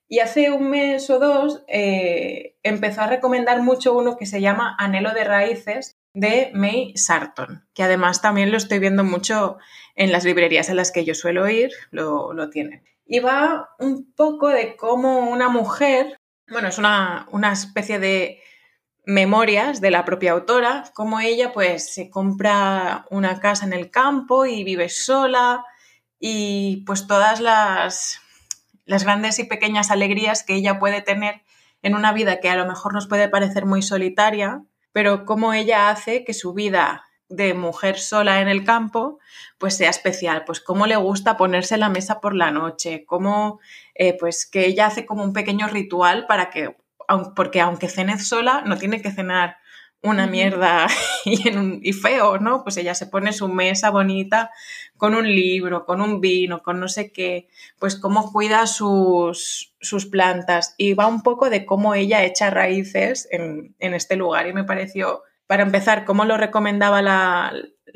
[0.10, 4.76] Y hace un mes o dos eh, empezó a recomendar mucho uno que se llama
[4.78, 9.58] Anhelo de Raíces, de May Sarton, que además también lo estoy viendo mucho
[9.96, 12.84] en las librerías en las que yo suelo ir, lo, lo tienen.
[13.06, 16.18] y va un poco de cómo una mujer,
[16.50, 18.42] bueno, es una, una especie de
[19.06, 24.46] memorias de la propia autora, cómo ella pues se compra una casa en el campo
[24.46, 25.66] y vive sola
[26.20, 28.22] y pues todas las,
[28.86, 31.42] las grandes y pequeñas alegrías que ella puede tener
[31.82, 35.90] en una vida que a lo mejor nos puede parecer muy solitaria, pero cómo ella
[35.90, 39.20] hace que su vida de mujer sola en el campo,
[39.58, 43.60] pues sea especial, pues cómo le gusta ponerse la mesa por la noche, cómo,
[43.96, 46.76] eh, pues que ella hace como un pequeño ritual para que,
[47.36, 49.58] porque aunque cene sola, no tiene que cenar
[50.02, 50.88] una mierda
[51.26, 52.64] y, en y, feo, ¿no?
[52.64, 54.52] Pues ella se pone su mesa bonita
[54.98, 57.48] con un libro, con un vino, con no sé qué,
[57.80, 63.28] pues cómo cuida sus, sus plantas y va un poco de cómo ella echa raíces
[63.32, 67.52] en, en este lugar y me pareció para empezar, ¿cómo lo recomendaba la,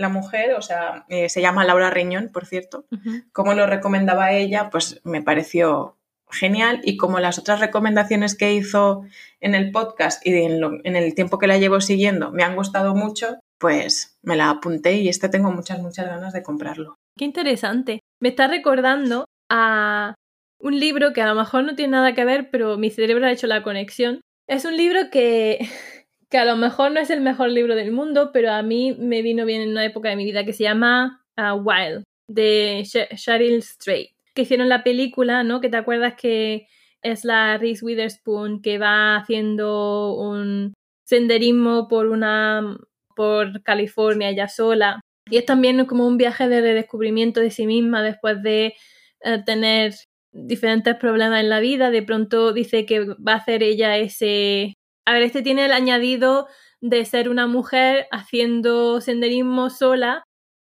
[0.10, 0.56] mujer?
[0.56, 2.84] O sea, eh, se llama Laura Riñón, por cierto.
[3.32, 4.70] ¿Cómo lo recomendaba ella?
[4.70, 5.95] Pues me pareció
[6.32, 9.04] genial y como las otras recomendaciones que hizo
[9.40, 13.40] en el podcast y en, el tiempo que la llevo siguiendo me han gustado mucho,
[13.60, 16.96] pues me la apunté y este tengo muchas, muchas ganas de comprarlo.
[17.18, 18.00] Qué interesante.
[18.22, 20.16] Me está recordando a
[20.60, 23.32] un libro que a lo mejor no tiene nada que ver, pero mi cerebro ha
[23.32, 24.22] hecho la conexión.
[24.48, 25.60] Es un libro que
[26.30, 29.22] que a lo mejor no es el mejor libro del mundo, pero a mí me
[29.22, 32.84] vino bien en una época de mi vida que se llama uh, Wild, de
[33.16, 35.62] Cheryl Strait, que hicieron la película, ¿no?
[35.62, 36.68] Que te acuerdas que
[37.02, 40.74] es la Reese Witherspoon que va haciendo un
[41.06, 42.78] senderismo por una
[43.16, 45.02] por California ya sola.
[45.30, 48.76] Y es también como un viaje de redescubrimiento de sí misma después de
[49.22, 49.94] eh, tener
[50.32, 51.90] diferentes problemas en la vida.
[51.92, 54.74] De pronto dice que va a hacer ella ese
[55.06, 56.48] a ver, este tiene el añadido
[56.82, 60.24] de ser una mujer haciendo senderismo sola,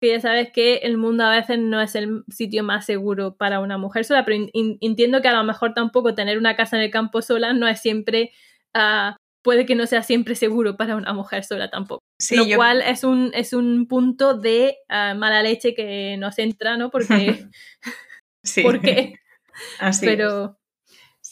[0.01, 3.61] que ya sabes que el mundo a veces no es el sitio más seguro para
[3.61, 6.91] una mujer sola, pero entiendo que a lo mejor tampoco tener una casa en el
[6.91, 8.33] campo sola no es siempre,
[8.75, 12.01] uh, puede que no sea siempre seguro para una mujer sola tampoco.
[12.19, 16.79] Sí, Lo cual es un, es un punto de uh, mala leche que nos entra,
[16.79, 16.91] ¿no?
[16.91, 17.47] Porque...
[18.43, 18.63] sí.
[18.63, 19.15] Porque...
[19.81, 20.60] Así pero...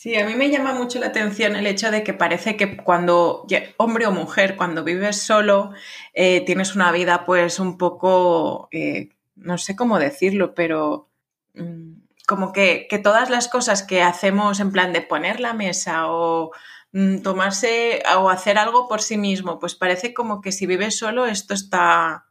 [0.00, 3.44] Sí, a mí me llama mucho la atención el hecho de que parece que cuando,
[3.78, 5.72] hombre o mujer, cuando vives solo,
[6.14, 11.10] eh, tienes una vida pues un poco, eh, no sé cómo decirlo, pero
[11.54, 11.94] mm,
[12.28, 16.52] como que, que, todas las cosas que hacemos en plan de poner la mesa o
[16.92, 21.26] mm, tomarse o hacer algo por sí mismo, pues parece como que si vives solo
[21.26, 22.27] esto está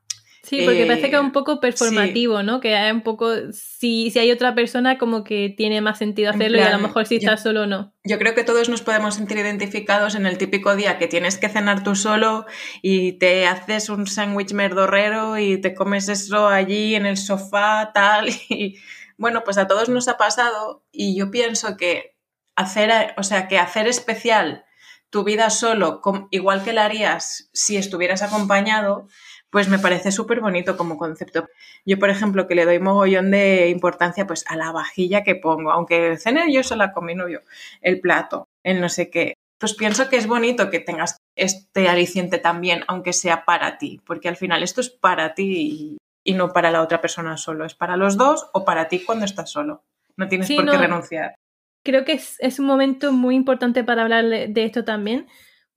[0.47, 2.61] Sí, porque parece que es un eh, poco performativo, ¿no?
[2.61, 6.57] Que hay un poco, si, si hay otra persona como que tiene más sentido hacerlo
[6.57, 7.93] y a lo mejor si estás solo no.
[8.05, 11.49] Yo creo que todos nos podemos sentir identificados en el típico día que tienes que
[11.49, 12.45] cenar tú solo
[12.81, 18.29] y te haces un sándwich merdorrero y te comes eso allí en el sofá, tal.
[18.49, 18.77] Y
[19.17, 22.15] bueno, pues a todos nos ha pasado y yo pienso que
[22.55, 24.63] hacer, o sea, que hacer especial
[25.09, 29.07] tu vida solo, igual que la harías si estuvieras acompañado,
[29.49, 31.47] pues me parece súper bonito como concepto.
[31.85, 35.71] Yo, por ejemplo, que le doy mogollón de importancia pues a la vajilla que pongo,
[35.71, 37.41] aunque cene yo sola con mi novio,
[37.81, 42.37] el plato, el no sé qué, pues pienso que es bonito que tengas este aliciente
[42.37, 46.71] también, aunque sea para ti, porque al final esto es para ti y, no para
[46.71, 49.83] la otra persona solo, es para los dos o para ti cuando estás solo.
[50.17, 51.35] No tienes por qué renunciar.
[51.83, 55.27] Creo que es, un momento muy importante para hablar de esto también,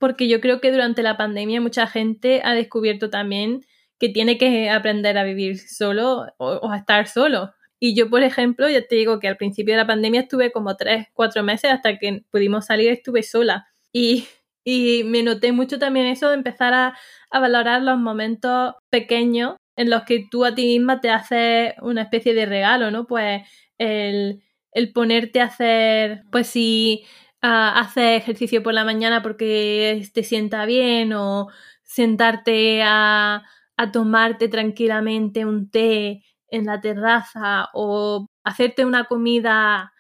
[0.01, 3.61] porque yo creo que durante la pandemia mucha gente ha descubierto también
[3.99, 7.53] que tiene que aprender a vivir solo o, a estar solo.
[7.79, 10.77] Y yo, por ejemplo, ya te digo que al principio de la pandemia estuve como
[10.77, 13.69] tres, cuatro meses hasta que pudimos salir, estuve sola.
[13.93, 14.27] Y,
[14.65, 16.97] y me noté mucho también eso de empezar a,
[17.31, 22.03] a valorar los momentos pequeños en los que tú a ti misma te haces una
[22.03, 23.07] especie de regalo, ¿no?
[23.07, 23.43] Pues
[23.77, 27.05] el, el ponerte a hacer, pues si
[27.43, 31.49] hacer ejercicio por la mañana porque te sienta bien o
[31.83, 33.43] sentarte a,
[33.77, 39.93] a tomarte tranquilamente un té en la terraza o hacerte una comida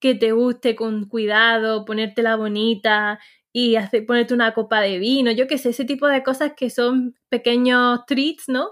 [0.00, 3.18] que te guste con cuidado, ponértela bonita
[3.52, 6.70] y hacer, ponerte una copa de vino, yo qué sé, ese tipo de cosas que
[6.70, 8.70] son pequeños treats, ¿no?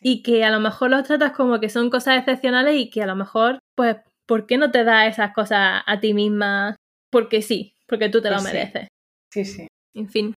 [0.00, 3.06] Y que a lo mejor los tratas como que son cosas excepcionales y que a
[3.06, 6.76] lo mejor, pues, ¿por qué no te das esas cosas a ti misma
[7.12, 8.88] porque sí, porque tú te lo pues mereces.
[9.30, 9.44] Sí.
[9.44, 10.34] sí, En fin.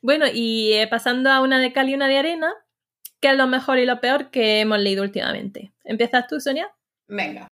[0.00, 2.54] Bueno, y eh, pasando a una de cal y una de arena,
[3.20, 5.72] ¿qué es lo mejor y lo peor que hemos leído últimamente?
[5.82, 6.70] ¿Empiezas tú, Sonia?
[7.08, 7.48] Venga.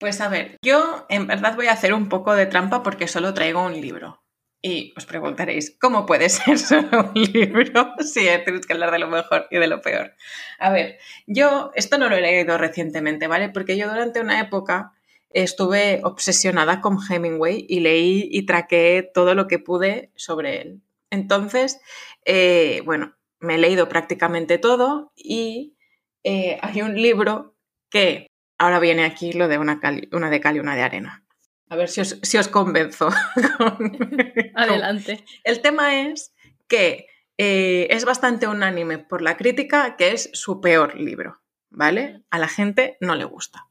[0.00, 3.34] Pues a ver, yo en verdad voy a hacer un poco de trampa porque solo
[3.34, 4.22] traigo un libro.
[4.68, 9.08] Y os preguntaréis, ¿cómo puede ser solo un libro si tienes que hablar de lo
[9.08, 10.12] mejor y de lo peor?
[10.58, 13.48] A ver, yo esto no lo he leído recientemente, ¿vale?
[13.48, 14.92] Porque yo durante una época
[15.30, 20.82] estuve obsesionada con Hemingway y leí y traqué todo lo que pude sobre él.
[21.10, 21.80] Entonces,
[22.26, 25.78] eh, bueno, me he leído prácticamente todo y
[26.24, 27.56] eh, hay un libro
[27.88, 28.26] que
[28.58, 29.80] ahora viene aquí lo de una,
[30.12, 31.24] una de cal y una de arena.
[31.70, 33.08] A ver si os, si os convenzo.
[34.54, 35.24] Adelante.
[35.44, 36.34] El tema es
[36.66, 42.22] que eh, es bastante unánime por la crítica que es su peor libro, ¿vale?
[42.30, 43.66] A la gente no le gusta.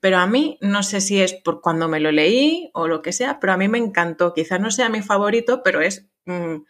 [0.00, 3.12] Pero a mí, no sé si es por cuando me lo leí o lo que
[3.12, 4.32] sea, pero a mí me encantó.
[4.32, 6.62] Quizás no sea mi favorito, pero es mm,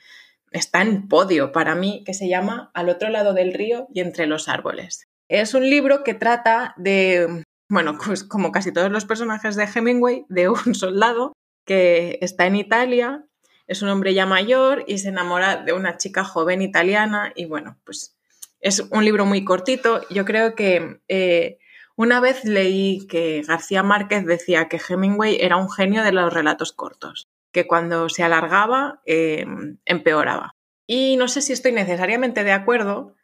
[0.50, 4.26] está en podio para mí, que se llama Al otro lado del río y entre
[4.26, 5.08] los árboles.
[5.28, 10.26] Es un libro que trata de, bueno, pues como casi todos los personajes de Hemingway,
[10.28, 11.32] de un soldado
[11.64, 13.24] que está en Italia,
[13.68, 17.78] es un hombre ya mayor y se enamora de una chica joven italiana y bueno,
[17.84, 18.16] pues
[18.60, 20.00] es un libro muy cortito.
[20.10, 21.58] Yo creo que eh,
[21.94, 26.72] una vez leí que García Márquez decía que Hemingway era un genio de los relatos
[26.72, 29.46] cortos, que cuando se alargaba eh,
[29.84, 30.56] empeoraba.
[30.88, 33.14] Y no sé si estoy necesariamente de acuerdo,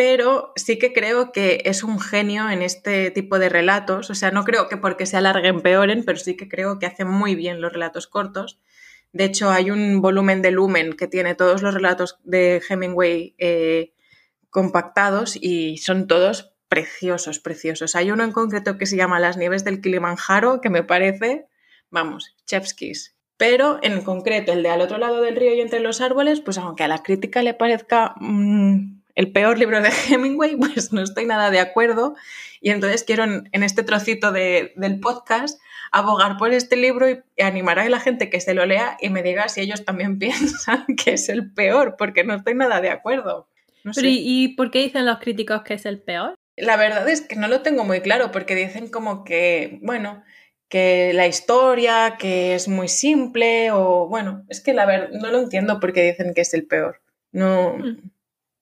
[0.00, 4.08] pero sí que creo que es un genio en este tipo de relatos.
[4.08, 7.04] O sea, no creo que porque se alarguen peoren, pero sí que creo que hace
[7.04, 8.58] muy bien los relatos cortos.
[9.12, 13.92] De hecho, hay un volumen de Lumen que tiene todos los relatos de Hemingway eh,
[14.48, 17.94] compactados y son todos preciosos, preciosos.
[17.94, 21.46] Hay uno en concreto que se llama Las nieves del Kilimanjaro, que me parece,
[21.90, 23.18] vamos, chefskis.
[23.36, 26.56] Pero en concreto, el de Al otro lado del río y entre los árboles, pues
[26.56, 31.26] aunque a la crítica le parezca mm, el peor libro de Hemingway, pues no estoy
[31.26, 32.14] nada de acuerdo.
[32.60, 35.60] Y entonces quiero en, este trocito del podcast
[35.92, 39.22] abogar por este libro y, animar a la gente que se lo lea y me
[39.22, 43.48] diga si ellos también piensan que es el peor, porque no estoy nada de acuerdo.
[44.02, 46.34] ¿y por qué dicen los críticos que es el peor?
[46.56, 50.22] La verdad es que no lo tengo muy claro porque dicen como que, bueno,
[50.68, 55.40] que la historia, que es muy simple o, bueno, es que la verdad no lo
[55.40, 57.00] entiendo porque dicen que es el peor.
[57.32, 57.76] No.
[57.78, 58.10] Hmm.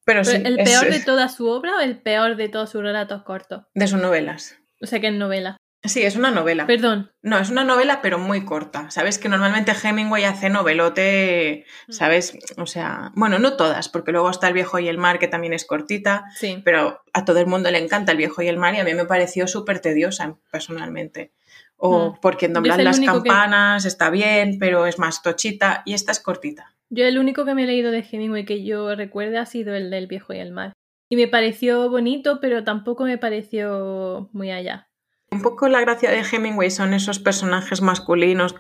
[0.09, 3.25] Pero, sí, ¿El peor de toda su obra o el peor de todos sus relatos
[3.25, 3.65] cortos?
[3.75, 4.57] De sus novelas.
[4.81, 5.59] O sea que es novela.
[5.85, 6.67] Sí, es una novela.
[6.67, 7.13] Perdón.
[7.21, 8.91] No, es una novela, pero muy corta.
[8.91, 11.93] Sabes que normalmente Hemingway hace novelote, mm.
[11.93, 12.39] ¿sabes?
[12.57, 15.53] O sea, bueno, no todas, porque luego está El viejo y el mar, que también
[15.53, 16.63] es cortita, sí.
[16.65, 18.95] pero a todo el mundo le encanta El viejo y el mar y a mí
[18.95, 21.33] me pareció súper tediosa personalmente.
[21.77, 22.21] O mm.
[22.23, 26.78] porque en doblar las campanas está bien, pero es más tochita y esta es cortita.
[26.91, 29.91] Yo el único que me he leído de Hemingway que yo recuerde ha sido el
[29.91, 30.73] del viejo y el mar.
[31.11, 34.89] Y me pareció bonito, pero tampoco me pareció muy allá.
[35.31, 38.55] Un poco la gracia de Hemingway son esos personajes masculinos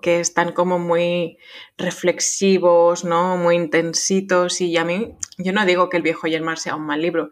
[0.00, 1.38] que están como muy
[1.76, 3.36] reflexivos, ¿no?
[3.36, 6.76] Muy intensitos y a mí, yo no digo que El viejo y el mar sea
[6.76, 7.30] un mal libro,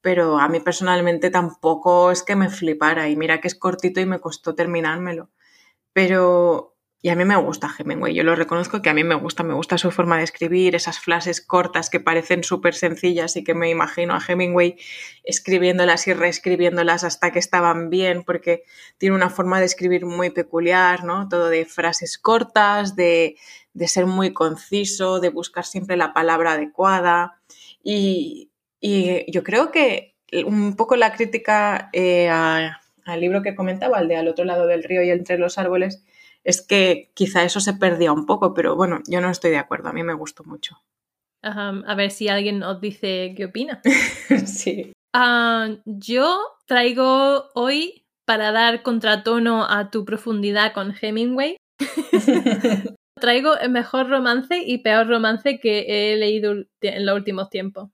[0.00, 4.06] pero a mí personalmente tampoco es que me flipara y mira que es cortito y
[4.06, 5.28] me costó terminármelo.
[5.92, 9.42] Pero y a mí me gusta Hemingway, yo lo reconozco que a mí me gusta,
[9.42, 13.54] me gusta su forma de escribir, esas frases cortas que parecen súper sencillas y que
[13.54, 14.76] me imagino a Hemingway
[15.24, 18.64] escribiéndolas y reescribiéndolas hasta que estaban bien, porque
[18.98, 21.26] tiene una forma de escribir muy peculiar, ¿no?
[21.30, 23.36] Todo de frases cortas, de,
[23.86, 27.40] ser muy conciso, de buscar siempre la palabra adecuada.
[27.82, 28.50] Y,
[28.82, 34.28] yo creo que un poco la crítica eh, al libro que comentaba, al de Al
[34.28, 36.02] otro lado del río y entre los árboles,
[36.44, 39.88] es que quizá eso se perdía un poco, pero bueno, yo no estoy de acuerdo,
[39.88, 40.76] a mí me gustó mucho.
[41.42, 43.80] a ver si alguien os dice qué opina.
[44.46, 44.92] sí.
[45.12, 51.56] Ah, yo traigo hoy, para dar contratono a tu profundidad con Hemingway,
[53.20, 57.90] traigo el mejor romance y peor romance que he leído en los últimos tiempos.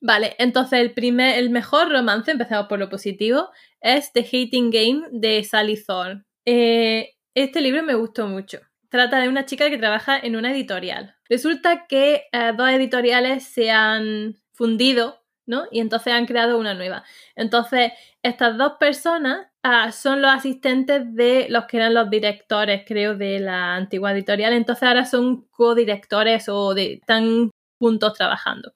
[0.00, 3.48] Vale, entonces el primer, el mejor romance, empezamos por lo positivo,
[3.80, 6.24] es The Hating Game de Sally Thorne.
[6.46, 8.60] Eh, este libro me gustó mucho.
[8.88, 11.16] Trata de una chica que trabaja en una editorial.
[11.28, 15.64] Resulta que eh, dos editoriales se han fundido, ¿no?
[15.72, 17.02] Y entonces han creado una nueva.
[17.34, 17.92] Entonces,
[18.22, 23.40] estas dos personas ah, son los asistentes de los que eran los directores, creo, de
[23.40, 24.52] la antigua editorial.
[24.52, 28.72] Entonces ahora son codirectores o están juntos trabajando.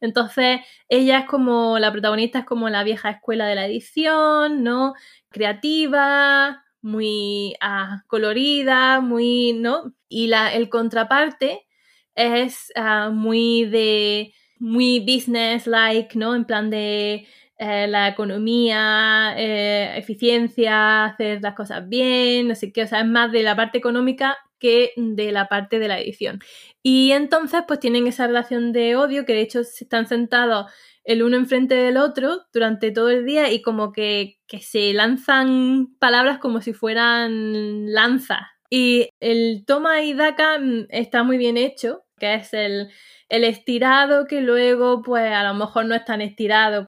[0.00, 4.94] Entonces, ella es como, la protagonista es como la vieja escuela de la edición, ¿no?
[5.30, 9.94] Creativa, muy ah, colorida, muy, ¿no?
[10.08, 11.66] Y la, el contraparte
[12.14, 16.34] es ah, muy de, muy business-like, ¿no?
[16.34, 17.26] En plan de
[17.58, 23.06] eh, la economía, eh, eficiencia, hacer las cosas bien, no sé qué, o sea, es
[23.06, 26.40] más de la parte económica que de la parte de la edición.
[26.82, 30.72] Y entonces pues tienen esa relación de odio que de hecho están sentados
[31.04, 35.94] el uno enfrente del otro durante todo el día y como que, que se lanzan
[35.98, 38.40] palabras como si fueran lanzas.
[38.70, 42.88] Y el toma y daca mm, está muy bien hecho, que es el,
[43.28, 46.86] el estirado que luego pues a lo mejor no es tan estirado.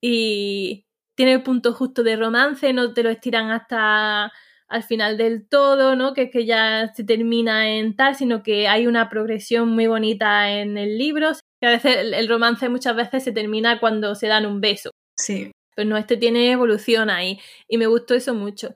[0.00, 4.32] Y tiene el punto justo de romance, no te lo estiran hasta
[4.72, 6.14] al final del todo, ¿no?
[6.14, 10.50] Que es que ya se termina en tal, sino que hay una progresión muy bonita
[10.50, 11.32] en el libro.
[11.60, 14.90] Que a veces el romance muchas veces se termina cuando se dan un beso.
[15.14, 15.52] Sí.
[15.76, 17.38] Pues no, este tiene evolución ahí.
[17.68, 18.74] Y me gustó eso mucho.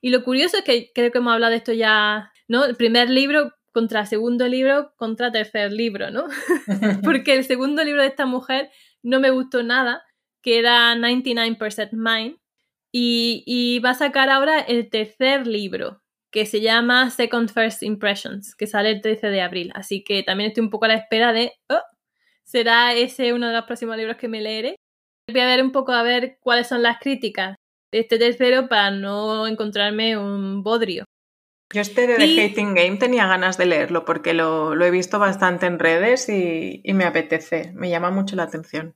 [0.00, 2.64] y lo curioso es que creo que hemos hablado de esto ya, ¿no?
[2.64, 6.24] El primer libro contra segundo libro contra tercer libro, ¿no?
[7.04, 8.70] Porque el segundo libro de esta mujer
[9.02, 10.04] no me gustó nada,
[10.42, 12.38] que era 99% Mine,
[12.92, 18.66] y, va a sacar ahora el tercer libro, que se llama Second First Impressions, que
[18.66, 19.72] sale el 13 de abril.
[19.74, 21.80] Así que también estoy un poco a la espera de, oh,
[22.44, 24.76] ¿será ese uno de los próximos libros que me leeré?
[25.30, 27.56] Voy a ver un poco a ver cuáles son las críticas
[27.92, 31.04] de este tercero para no encontrarme un bodrio.
[31.72, 35.64] Yo este de The Hating Game tenía ganas de leerlo porque lo, he visto bastante
[35.64, 38.94] en redes y, y me apetece, me llama mucho la atención.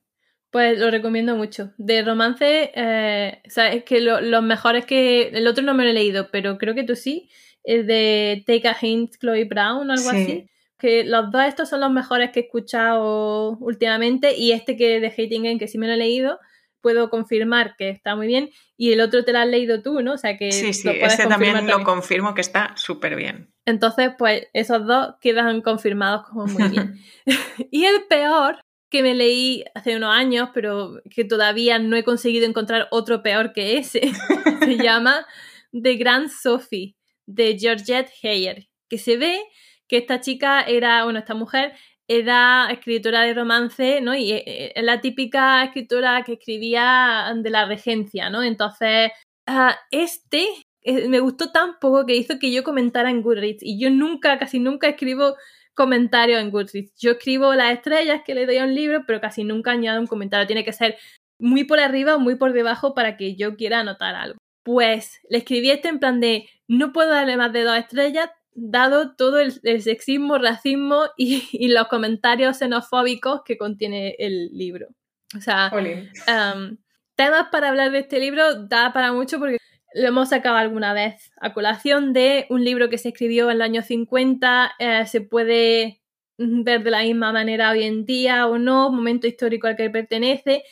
[0.51, 1.73] Pues lo recomiendo mucho.
[1.77, 5.29] De romance, eh, es que los mejores que.
[5.29, 7.29] El otro no me lo he leído, pero creo que tú sí.
[7.65, 10.49] El de Take a Hint, Chloe Brown o algo así.
[10.79, 14.37] Que los dos estos son los mejores que he escuchado últimamente.
[14.37, 16.39] Y este que de Hating que sí me lo he leído,
[16.81, 18.51] puedo confirmar que está muy bien.
[18.77, 20.13] Y el otro te lo has leído tú, ¿no?
[20.13, 20.53] O sea que.
[20.53, 23.53] Sí, sí, ese también, lo confirmo que está súper bien.
[23.65, 27.01] Entonces, pues esos dos quedan confirmados como muy bien.
[27.71, 28.61] y el peor
[28.91, 33.53] que me leí hace unos años, pero que todavía no he conseguido encontrar otro peor
[33.53, 34.01] que ese.
[34.61, 35.27] se llama
[35.73, 39.41] The Grand Sophie, de Georgette Heyer, que se ve
[39.89, 41.75] que esta chica era, bueno, esta mujer
[42.09, 44.15] era escritora de romance, ¿no?
[44.15, 48.43] Y eh, es la típica escritora que escribía de la regencia, ¿no?
[48.43, 49.11] Entonces,
[49.47, 50.47] ah, este
[50.83, 54.39] eh, me gustó tan poco que hizo que yo comentara en Goodreads y yo nunca,
[54.39, 55.35] casi nunca escribo
[55.77, 56.93] comentarios en Goodreads.
[56.99, 60.09] Yo escribo las estrellas que le doy a un libro, pero casi nunca añado un
[60.09, 60.47] comentario.
[60.47, 60.97] Tiene que ser
[61.39, 64.39] muy por arriba o muy por debajo para que yo quiera anotar algo.
[64.65, 69.15] Pues le escribí este en plan de no puedo darle más de dos estrellas, dado
[69.15, 69.53] todo el,
[69.83, 74.89] sexismo, racismo y, los comentarios xenofóbicos que contiene el libro.
[75.37, 76.77] O sea, um,
[77.17, 79.59] temas para hablar de este libro da para mucho porque
[79.97, 83.63] lo hemos sacado alguna vez a colación de un libro que se escribió en el
[83.63, 86.03] año 50, eh, se puede
[86.39, 90.65] ver de la misma manera hoy en día o no, momento histórico al que pertenece.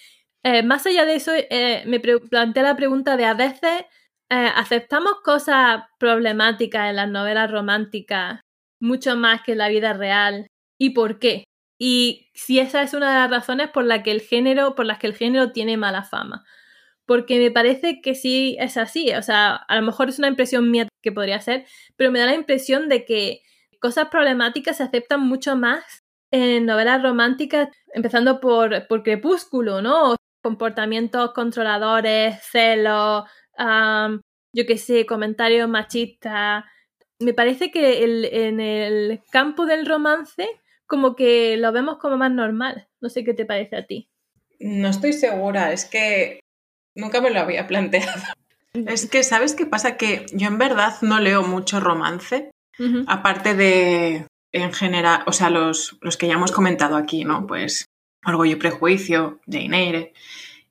[0.43, 3.85] Eh, más allá de eso, eh, me planteé la pregunta de a veces
[4.29, 8.41] aceptamos cosas problemáticas en las novelas románticas
[8.81, 11.45] mucho más que en la vida real y por qué.
[11.79, 14.99] Y si esa es una de las razones por, la que el género, por las
[14.99, 16.45] que el género tiene mala fama
[17.07, 19.13] porque me parece que sí es así.
[19.15, 22.27] O sea, a lo mejor es una impresión mía que podría ser, pero me da
[22.27, 23.43] la impresión de que
[23.81, 25.85] cosas problemáticas se aceptan mucho más
[26.31, 30.17] en novelas románticas, empezando por, por Crepúsculo, ¿no?
[30.43, 33.25] Comportamientos controladores, celos,
[33.59, 36.65] yo qué sé, comentarios machistas.
[37.21, 40.49] Me parece que en el campo del romance,
[40.87, 42.89] como que lo vemos como más normal.
[43.01, 44.11] No sé qué te parece a ti.
[44.59, 46.41] No estoy segura, es que
[46.95, 48.23] Nunca me lo había planteado.
[48.75, 49.97] Es que, ¿sabes qué pasa?
[49.97, 52.51] Que yo en verdad no leo mucho romance,
[53.07, 57.47] aparte de, en general, o sea, los, los, que ya hemos comentado aquí, ¿no?
[57.47, 57.87] Pues
[58.25, 60.13] Orgullo y Prejuicio, Jane Eyre.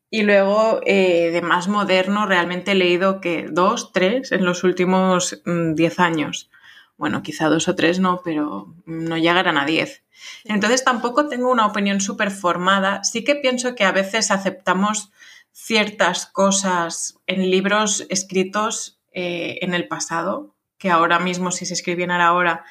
[0.09, 5.41] Y luego, eh, de más moderno, realmente he leído que dos, tres en los últimos
[5.45, 6.49] mm, diez años.
[6.97, 10.03] Bueno, quizá dos o tres no, pero no llegarán a diez.
[10.45, 13.03] Entonces tampoco tengo una opinión súper formada.
[13.03, 15.11] Sí que pienso que a veces aceptamos
[15.53, 22.19] ciertas cosas en libros escritos eh, en el pasado, que ahora mismo si se escribieran
[22.19, 22.65] ahora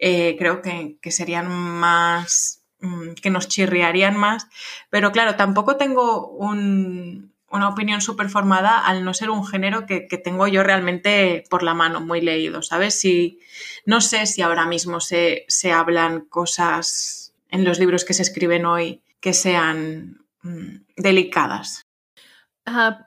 [0.00, 4.48] eh, creo que, serían más, mm, que nos chirriarían más,
[4.90, 10.48] pero claro, tampoco tengo una opinión súper formada al no ser un género que, tengo
[10.48, 12.98] yo realmente por la mano, muy leído, ¿sabes?
[12.98, 13.38] Si,
[13.84, 18.64] no sé si ahora mismo se, se hablan cosas en los libros que se escriben
[18.66, 21.86] hoy que sean mm, delicadas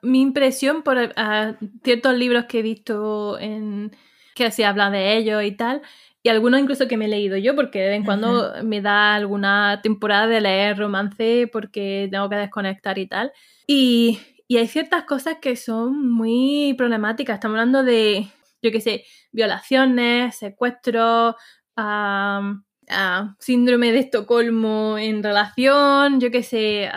[0.01, 0.97] mi impresión por
[1.83, 3.95] ciertos libros que he visto en
[4.35, 5.81] que se habla de ellos y tal,
[6.21, 9.15] y algunos incluso que me he leído yo, porque de vez en cuando me da
[9.15, 13.31] alguna temporada de leer romance porque tengo que desconectar y tal.
[13.67, 17.35] Y, y hay ciertas cosas que son muy problemáticas.
[17.35, 18.27] Estamos hablando de,
[18.61, 21.35] yo qué sé, violaciones, secuestros,
[23.39, 26.89] síndrome de Estocolmo en relación, yo qué sé,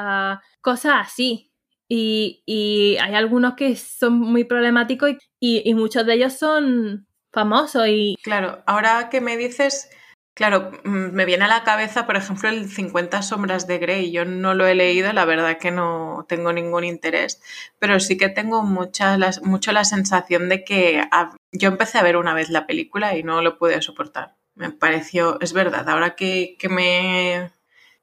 [0.60, 1.47] cosas así.
[1.88, 7.86] Y, hay algunos que son muy problemáticos y, muchos de ellos son famosos.
[7.88, 8.16] Y...
[8.22, 9.90] Claro, ahora que me dices,
[10.38, 14.12] Claro, mm, me viene a la cabeza, por ejemplo, el 50 sombras de Grey.
[14.12, 17.42] Yo no lo he leído, la verdad que no tengo ningún interés,
[17.80, 21.02] pero sí que tengo mucha, mucho la sensación de que
[21.50, 24.36] yo empecé a ver una vez la película y no lo pude soportar.
[24.54, 27.50] Me pareció, es verdad, ahora que, me,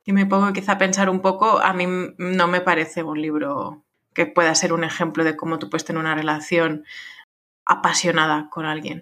[0.06, 1.86] que me pongo quizá a pensar un poco, a mí
[2.18, 3.84] no me parece un libro
[4.14, 6.86] que pueda ser un ejemplo de cómo tú puedes tener una relación
[7.66, 9.02] apasionada con alguien.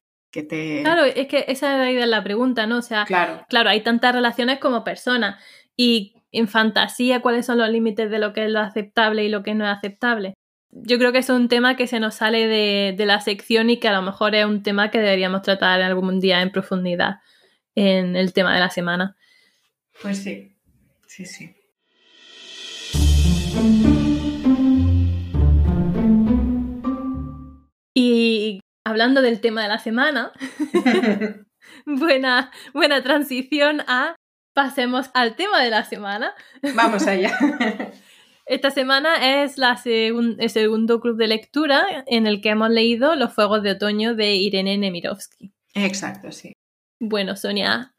[0.81, 2.77] Claro, es que esa es la pregunta, ¿no?
[2.77, 3.45] O sea, claro.
[3.49, 5.43] claro, hay tantas relaciones como personas.
[5.77, 9.43] Y en fantasía, ¿cuáles son los límites de lo que es lo aceptable y lo
[9.43, 10.33] que no es aceptable?
[10.71, 13.79] Yo creo que es un tema que se nos sale de, de la sección y
[13.79, 17.17] que a lo mejor es un tema que deberíamos tratar algún día en profundidad
[17.75, 19.15] en el tema de la semana.
[20.01, 20.52] Pues sí,
[21.13, 21.55] sí, sí.
[27.95, 30.31] Y hablando del tema de la semana,
[31.85, 34.15] buena, buena transición a
[34.55, 36.33] pasemos al tema de la semana.
[36.75, 37.37] Vamos allá.
[38.45, 43.33] Esta semana es la el segundo club de lectura en el que hemos leído Los
[43.33, 45.53] Fuegos de Otoño de Irene Nemirovsky.
[45.75, 46.53] Exacto, sí.
[46.99, 47.93] Bueno, Sonia,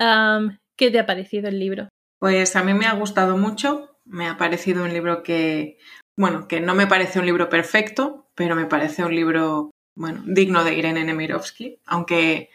[0.76, 1.88] ¿qué te ha parecido el libro?
[2.24, 3.98] Pues a mí me ha gustado mucho.
[4.06, 5.76] Me ha parecido un libro que,
[6.16, 10.64] bueno, que no me parece un libro perfecto, pero me parece un libro bueno, digno
[10.64, 12.48] de Irene Nemirovsky, aunque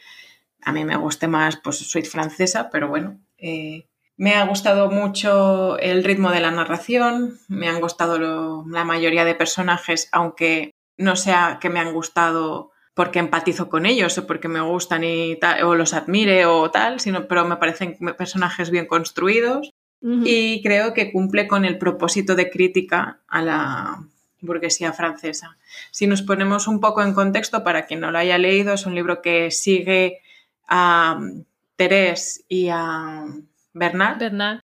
[0.63, 3.19] a mí me guste más, pues soy francesa, pero bueno.
[3.37, 3.85] Eh,
[4.17, 9.35] me ha gustado mucho el ritmo de la narración, me han gustado la mayoría de
[9.35, 14.59] personajes, aunque no sea que me han gustado porque empatizo con ellos o porque me
[14.59, 20.61] gustan y o los admire o tal, sino, pero me parecen personajes bien construidos y
[20.61, 24.03] creo que cumple con el propósito de crítica a la,
[24.41, 25.57] burguesía francesa.
[25.91, 28.95] Si nos ponemos un poco en contexto, para quien no lo haya leído, es un
[28.95, 30.19] libro que sigue
[30.67, 31.45] a um,
[31.77, 33.23] Thérèse y a
[33.71, 34.59] Bernard, Bernard.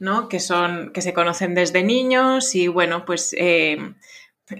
[0.00, 0.28] ¿no?
[0.28, 3.78] que, son, que se conocen desde niños y bueno, pues eh,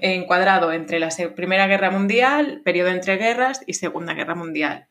[0.01, 4.89] encuadrado entre la Primera Guerra Mundial, periodo entre guerras y Segunda Guerra Mundial.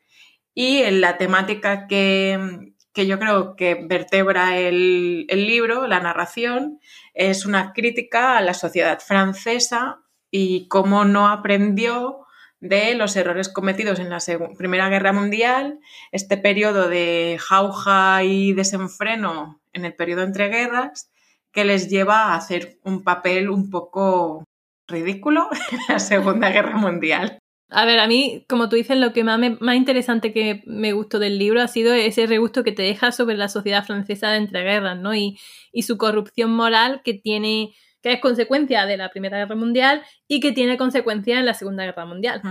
[0.54, 6.80] Y en la temática que, que yo creo que vertebra el, libro, la narración,
[7.14, 12.26] es una crítica a la sociedad francesa y cómo no aprendió
[12.60, 14.20] de los errores cometidos en la
[14.58, 15.80] Primera Guerra Mundial,
[16.12, 21.10] este periodo de jauja y desenfreno en el periodo entre guerras,
[21.52, 24.44] que les lleva a hacer un papel un poco
[24.90, 27.40] ridículo en la Segunda Guerra Mundial.
[27.72, 31.20] A ver, a mí, como tú dices, lo que más, más interesante que me gustó
[31.20, 34.98] del libro ha sido ese regusto que te deja sobre la sociedad francesa de entreguerras,
[34.98, 35.14] ¿no?
[35.14, 35.38] Y,
[35.72, 40.40] y su corrupción moral que tiene, que es consecuencia de la Primera Guerra Mundial y
[40.40, 42.42] que tiene consecuencias en la Segunda Guerra Mundial.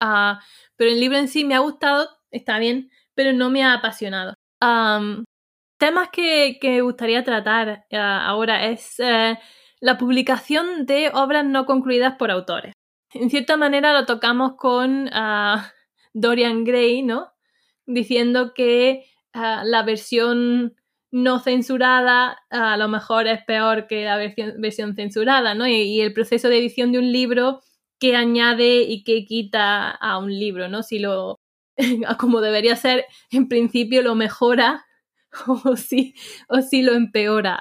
[0.00, 0.40] Ah,
[0.76, 4.34] pero el libro en sí me ha gustado, está bien, pero no me ha apasionado.
[5.78, 9.38] temas que, que, me gustaría tratar ah, ahora es eh,
[9.80, 12.74] la publicación de obras no concluidas por autores
[13.12, 15.72] en cierta manera lo tocamos con ah,
[16.12, 17.32] Dorian Gray, ¿no?
[17.86, 20.76] Diciendo que ah, la versión
[21.12, 25.66] no censurada a lo mejor es peor que la versión, censurada, ¿no?
[25.66, 27.60] Y, el proceso de edición de un libro
[27.98, 30.82] que añade y que quita a un libro, ¿no?
[30.84, 31.36] Si lo,
[32.18, 34.86] como debería ser, en principio lo mejora
[35.64, 36.14] o si,
[36.48, 37.60] o si lo empeora.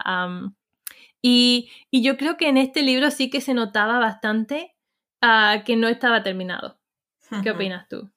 [1.22, 4.76] Y, y yo creo que en este libro sí que se notaba bastante
[5.66, 6.80] que no estaba terminado.
[7.44, 8.10] ¿Qué opinas tú?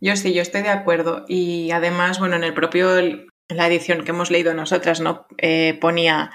[0.00, 1.24] Yo sí, yo estoy de acuerdo.
[1.28, 5.26] Y además, bueno, en el propio, en la edición que hemos leído nosotras, ¿no?
[5.38, 6.30] Eh, ponía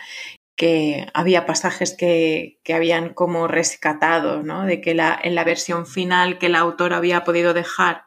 [0.55, 4.65] que había pasajes que, habían como rescatado, ¿no?
[4.65, 8.03] De que la, en la versión final que el autor había podido dejar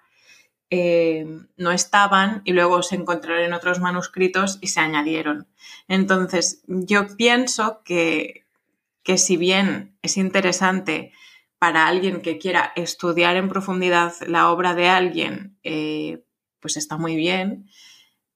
[0.74, 1.26] eh,
[1.58, 5.46] no estaban y luego se encontraron en otros manuscritos y se añadieron.
[5.86, 8.46] Entonces, yo pienso que,
[9.02, 11.12] que si bien es interesante
[11.58, 16.24] para alguien que quiera estudiar en profundidad la obra de alguien, eh,
[16.58, 17.68] pues está muy bien.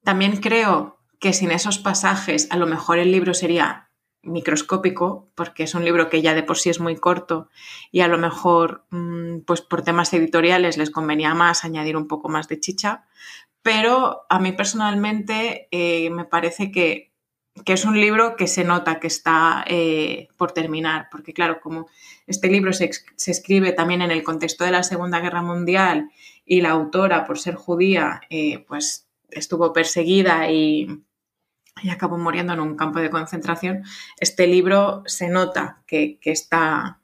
[0.04, 3.85] También creo que sin esos pasajes a lo mejor el libro sería
[4.26, 7.48] microscópico, porque es un libro que ya de por sí es muy corto
[7.90, 12.28] y a lo mejor mm, pues por temas editoriales les convenía más añadir un poco
[12.28, 13.06] más de chicha,
[13.62, 17.12] pero a mí personalmente eh, me parece que
[17.64, 21.88] que es un libro que se nota que está eh, por terminar, porque claro, como
[22.26, 22.90] este libro se,
[23.26, 26.10] escribe también en el contexto de la Segunda Guerra Mundial
[26.44, 31.02] y la autora, por ser judía, eh, pues estuvo perseguida y,
[31.82, 33.84] y, acabó muriendo en un campo de concentración,
[34.18, 37.00] este libro se nota que, que está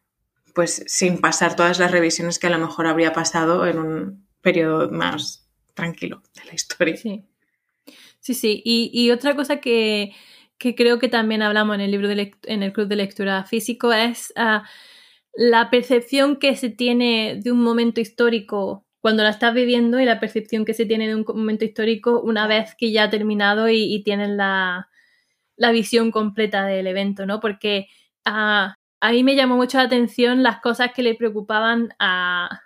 [0.54, 4.90] pues sin pasar todas las revisiones que a lo mejor habría pasado en un periodo
[4.90, 6.96] más tranquilo de la historia.
[6.96, 7.24] Sí,
[8.20, 8.62] sí, sí.
[8.64, 10.12] Y, otra cosa que,
[10.58, 14.32] creo que también hablamos en el libro de en el club de lectura físico es
[14.36, 14.64] ah,
[15.34, 20.20] la percepción que se tiene de un momento histórico cuando la estás viviendo y la
[20.20, 23.92] percepción que se tiene de un momento histórico una vez que ya ha terminado y,
[23.92, 24.88] y tienes la,
[25.72, 27.40] visión completa del evento, ¿no?
[27.40, 27.88] Porque
[28.24, 32.62] ah, a mí me llamó mucho la atención las cosas que le preocupaban a,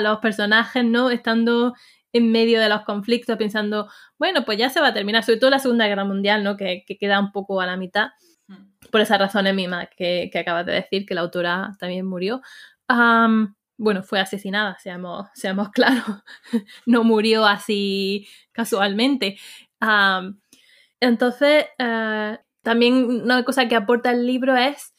[0.00, 1.10] los personajes, ¿no?
[1.10, 1.74] Estando
[2.12, 3.88] en medio de los conflictos, pensando,
[4.18, 6.56] bueno, pues ya se va a terminar, sobre todo la Segunda Guerra Mundial, ¿no?
[6.56, 8.08] Que, queda un poco a la mitad,
[8.48, 8.88] hmm.
[8.90, 12.40] por esas razones mismas que, que acabas de decir, que la autora también murió.
[13.78, 16.22] Bueno, fue asesinada, seamos, seamos claros,
[16.84, 19.38] no murió así casualmente.
[21.00, 24.94] entonces, eh, también una cosa que aporta el libro es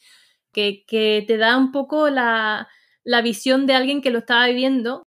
[0.52, 0.84] que,
[1.26, 2.68] te da un poco la,
[3.22, 5.04] visión de alguien que lo estaba viviendo,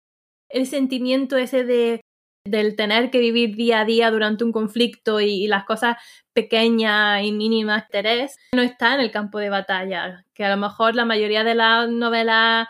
[0.50, 2.00] el sentimiento ese de
[2.44, 5.96] del tener que vivir día a día durante un conflicto y, las cosas
[6.34, 10.96] pequeñas y mínimas interés no está en el campo de batalla, que a lo mejor
[10.96, 12.66] la mayoría de las novelas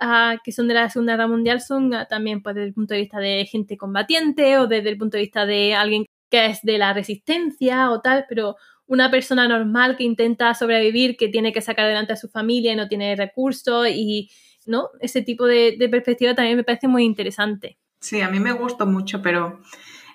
[0.00, 2.94] ah, que son de la Segunda Guerra Mundial son ah, también pues, desde el punto
[2.94, 6.62] de vista de gente combatiente o desde el punto de vista de alguien que es
[6.62, 11.60] de la resistencia o tal, pero una persona normal que intenta sobrevivir, que tiene que
[11.60, 14.30] sacar adelante a su familia y no tiene recursos y,
[14.66, 14.90] ¿no?
[15.00, 17.78] Ese tipo de, perspectiva también me parece muy interesante.
[18.00, 19.60] Sí, a mí me gustó mucho, pero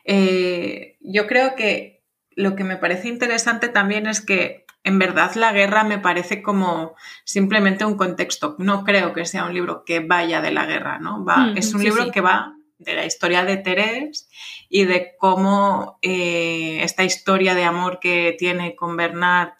[0.05, 2.03] eh, yo creo que
[2.35, 6.95] lo que me parece interesante también es que en verdad la guerra me parece como
[7.23, 8.55] simplemente un contexto.
[8.59, 11.23] No creo que sea un libro que vaya de la guerra, ¿no?
[11.25, 14.25] Va, mm, es un libro que va de la historia de Teresa
[14.69, 19.53] y de cómo eh, esta historia de amor que tiene con Bernard,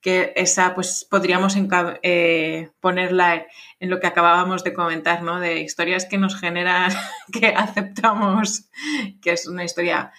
[0.00, 1.56] que esa pues podríamos
[2.02, 3.46] eh, ponerla
[3.80, 5.40] en lo que acabábamos de comentar, ¿no?
[5.40, 6.92] De historias que nos generan,
[7.32, 8.68] que aceptamos,
[9.22, 10.12] que es una historia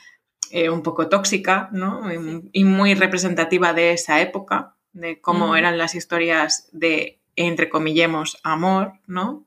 [0.51, 2.03] eh, un poco tóxica, ¿no?
[2.51, 8.93] Y, muy representativa de esa época, de cómo eran las historias de, entre comillemos, amor,
[9.07, 9.45] ¿no?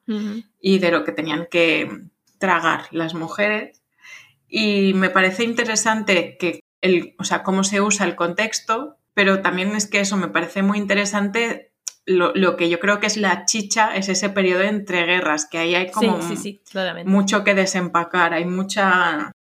[0.60, 1.90] Y de lo que tenían que
[2.38, 3.82] tragar las mujeres.
[4.48, 9.74] Y me parece interesante que el, o sea, cómo se usa el contexto, pero también
[9.76, 11.72] es que eso me parece muy interesante.
[12.04, 15.74] Lo, que yo creo que es la chicha es ese periodo entre guerras, que ahí
[15.76, 16.18] hay como
[17.04, 19.30] mucho que desempacar, hay mucha,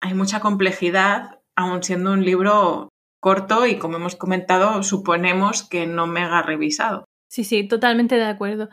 [0.00, 2.88] hay mucha complejidad, aun siendo un libro
[3.20, 7.04] corto y como hemos comentado, suponemos que no mega revisado.
[7.28, 8.68] Sí, sí, totalmente de acuerdo.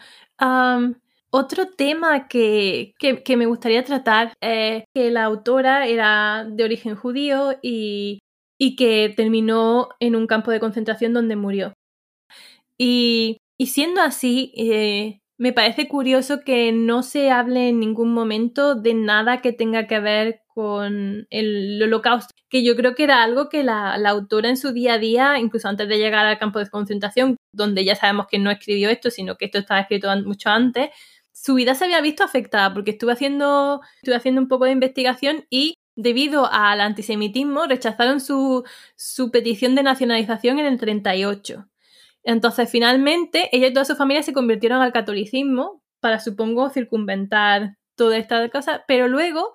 [1.29, 2.93] Otro tema que,
[3.37, 8.19] me gustaría tratar es que la autora era de origen judío y,
[8.77, 11.73] que terminó en un campo de concentración donde murió.
[12.79, 18.93] Y, siendo así, eh, me parece curioso que no se hable en ningún momento de
[18.93, 23.63] nada que tenga que ver con el holocausto, que yo creo que era algo que
[23.63, 27.37] la, autora en su día a día, incluso antes de llegar al campo de concentración,
[27.51, 30.89] donde ya sabemos que no escribió esto, sino que esto estaba escrito mucho antes,
[31.31, 35.45] su vida se había visto afectada porque estuve haciendo, estuve haciendo un poco de investigación
[35.51, 38.63] y debido al antisemitismo rechazaron su,
[38.95, 41.67] su petición de nacionalización en el 38.
[42.27, 48.17] Entonces, finalmente, ella y toda su familia se convirtieron al catolicismo para, supongo, circunventar toda
[48.17, 49.53] esta cosa, pero luego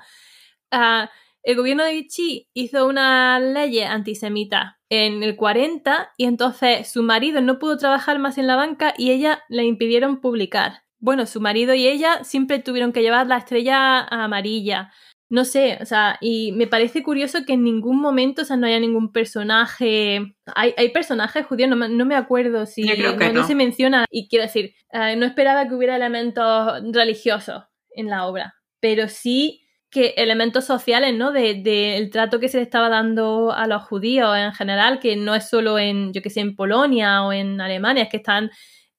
[0.71, 1.11] ah,
[1.43, 7.43] el gobierno de Vichy hizo una ley antisemita en el 40 y entonces su marido
[7.43, 11.75] no pudo trabajar más en la banca y ella le impidieron publicar bueno, su marido
[11.75, 14.93] y ella siempre tuvieron que llevar la estrella amarilla.
[15.33, 18.67] No sé, o sea, y me parece curioso que en ningún momento, o sea, no
[18.67, 20.35] haya ningún personaje.
[20.55, 24.05] Hay, hay personajes judíos, no me, acuerdo si no, se menciona.
[24.11, 27.63] Y quiero decir, eh, no esperaba que hubiera elementos religiosos
[27.93, 31.33] en la obra, pero sí que elementos sociales, ¿no?
[31.33, 35.35] Del de, trato que se le estaba dando a los judíos en general, que no
[35.35, 38.51] es solo en, yo que sé, en Polonia o en Alemania, es que están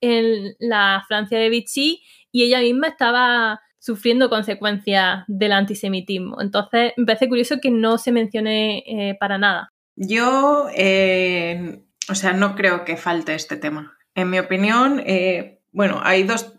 [0.01, 6.39] en la Francia de Vichy y ella misma estaba sufriendo consecuencias del antisemitismo.
[6.39, 9.73] Entonces, me parece curioso que no se mencione eh, para nada.
[9.97, 13.97] Yo, eh, o sea, no creo que falte este tema.
[14.15, 16.53] En mi opinión, eh, bueno, hay dos,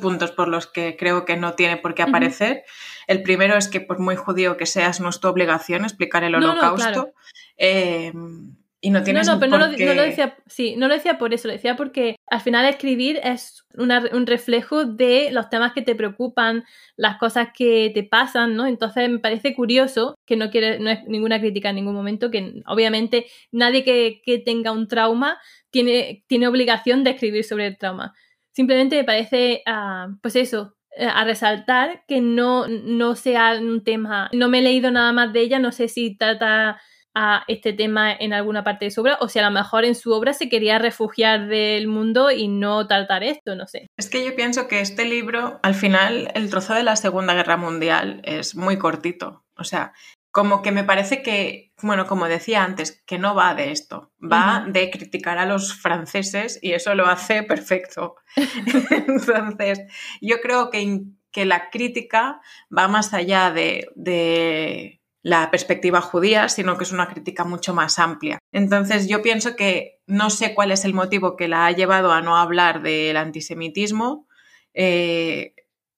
[0.00, 2.64] puntos por los que creo que no tiene por qué aparecer.
[3.06, 6.34] El primero es que por muy judío que seas, no es tu obligación explicar el
[6.34, 7.12] holocausto.
[8.80, 10.94] Y no tienes No, no, pero no lo, qué- no lo decía, sí, no lo
[10.94, 15.50] decía por eso, lo decía porque al final escribir es una- un reflejo de los
[15.50, 16.64] temas que te preocupan,
[16.96, 18.66] las cosas que te pasan, ¿no?
[18.66, 22.62] Entonces me parece curioso, que no quiere, no es ninguna crítica en ningún momento, que
[22.66, 25.38] obviamente nadie que, que tenga un trauma
[25.70, 28.14] tiene, tiene obligación de escribir sobre el trauma.
[28.52, 34.28] Simplemente me parece, ah, pues eso, eh, a resaltar que no, no sea un tema,
[34.32, 36.80] no me he leído nada más de ella, no sé si trata
[37.20, 39.96] a este tema en alguna parte de su obra o si a lo mejor en
[39.96, 43.88] su obra se quería refugiar del mundo y no tratar esto, no sé.
[43.96, 47.56] Es que yo pienso que este libro, al final, el trozo de la Segunda Guerra
[47.56, 49.42] Mundial es muy cortito.
[49.56, 49.94] O sea,
[50.30, 54.12] como que me parece que, bueno, como decía antes, que no va de esto.
[54.22, 58.14] Va de criticar a los franceses y eso lo hace perfecto.
[58.90, 59.80] Entonces,
[60.20, 61.02] yo creo que,
[61.32, 62.40] que la crítica
[62.76, 67.98] va más allá de, de la perspectiva judía, sino que es una crítica mucho más
[67.98, 68.38] amplia.
[68.52, 72.22] Entonces, yo pienso que no sé cuál es el motivo que la ha llevado a
[72.22, 74.26] no hablar del antisemitismo,
[74.74, 75.54] eh,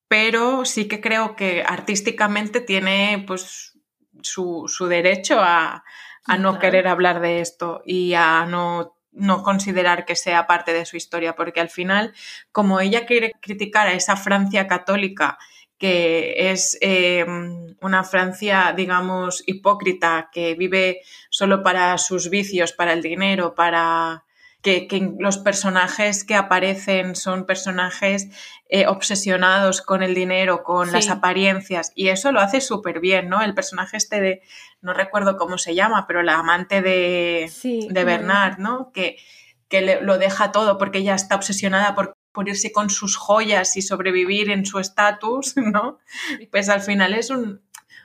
[0.09, 3.79] pero sí que creo que artísticamente tiene pues
[4.23, 5.85] su, su derecho a,
[6.25, 6.59] a no Claro.
[6.61, 11.35] querer hablar de esto y a no, no considerar que sea parte de su historia,
[11.37, 12.15] porque al final,
[12.53, 15.39] como ella quiere criticar a esa Francia católica,
[15.81, 17.25] que es eh,
[17.81, 21.01] una Francia, digamos, hipócrita, que vive
[21.31, 24.25] solo para sus vicios, para el dinero, para
[24.61, 28.29] que, que los personajes que aparecen son personajes
[28.69, 30.93] eh, obsesionados con el dinero, con Sí.
[30.93, 33.41] las apariencias, y eso lo hace súper bien, ¿no?
[33.43, 34.43] El personaje este de,
[34.83, 38.93] no recuerdo cómo se llama, pero la amante de, Sí, de Bernard, ¿no?
[38.93, 39.17] Que,
[39.71, 43.77] que le- lo deja todo porque ella está obsesionada por, por irse con sus joyas
[43.77, 45.99] y sobrevivir en su estatus, ¿no?
[46.51, 47.63] Pues al final es un...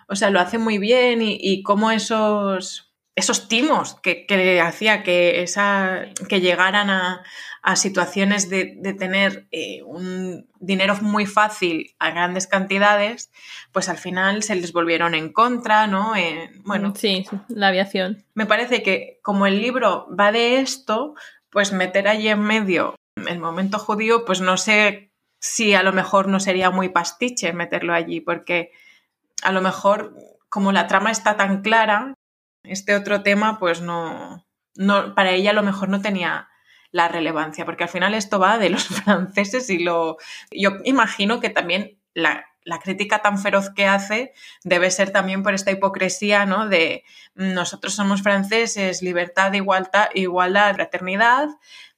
[0.07, 5.01] O sea, lo hace muy bien y, y cómo esos, esos timos que, que hacía
[5.01, 7.23] que, esa, que llegaran a,
[7.63, 13.31] a situaciones de, de tener eh, un dinero muy fácil a grandes cantidades,
[13.71, 16.15] pues al final se les volvieron en contra, ¿no?
[16.15, 18.23] Eh, bueno, Sí, la aviación.
[18.35, 21.15] me parece que como el libro va de esto,
[21.49, 26.27] pues meter allí en medio el momento judío, pues no sé si a lo mejor
[26.27, 28.71] no sería muy pastiche meterlo allí, porque
[29.43, 30.15] a lo mejor
[30.49, 32.13] como la trama está tan clara,
[32.63, 34.45] este otro tema pues no,
[34.75, 36.49] no para ella a lo mejor no tenía
[36.91, 40.17] la relevancia, porque al final esto va de los franceses y lo
[40.51, 45.53] yo imagino que también la, la crítica tan feroz que hace debe ser también por
[45.53, 46.67] esta hipocresía, ¿no?
[46.67, 47.03] De
[47.35, 51.49] nosotros somos franceses, libertad, igualdad, igualdad, fraternidad,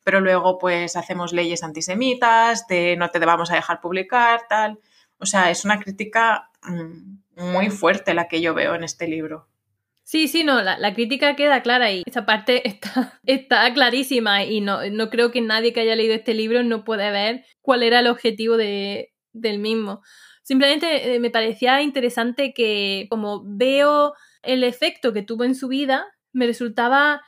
[0.08, 4.80] pero luego pues hacemos leyes antisemitas, de no te vamos a dejar publicar, tal.
[5.20, 9.50] O sea, es una crítica mm, muy fuerte la que yo veo en este libro.
[10.04, 14.62] Sí, sí, no, la, la crítica queda clara y esa parte está, está clarísima y
[14.62, 18.00] no, no creo que nadie que haya leído este libro no pueda ver cuál era
[18.00, 20.04] el objetivo de, del mismo.
[20.42, 26.06] Simplemente eh, me parecía interesante que como veo el efecto que tuvo en su vida,
[26.32, 27.24] me resultaba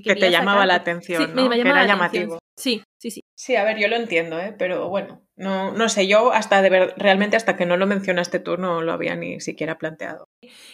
[0.00, 1.48] que, Que te llamaba sacar- la atención, Sí, ¿no?
[1.48, 2.22] me Que llamaba era la atención.
[2.28, 2.38] llamativo.
[2.56, 3.20] Sí, sí, sí.
[3.36, 4.54] Sí, a ver, yo lo entiendo, ¿eh?
[4.56, 8.38] pero bueno, no, no sé, yo hasta de ver, realmente hasta que no lo mencionaste
[8.38, 10.26] tú no lo había ni siquiera planteado.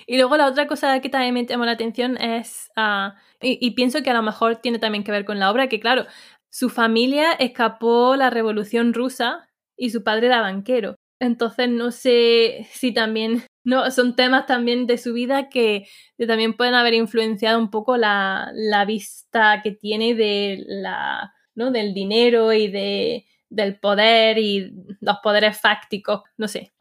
[0.07, 3.71] Y luego la otra cosa que también me llamó la atención es, ah, y, y
[3.73, 6.07] pienso que a lo mejor tiene también que ver con la obra, que claro,
[6.51, 10.97] su familia escapó la revolución rusa y su padre era banquero.
[11.21, 16.55] Entonces no sé si también, no, son temas también de su vida que, que también
[16.55, 21.71] pueden haber influenciado un poco la, la vista que tiene de la, ¿no?
[21.71, 26.73] del dinero y de, del poder y los poderes fácticos, no sé.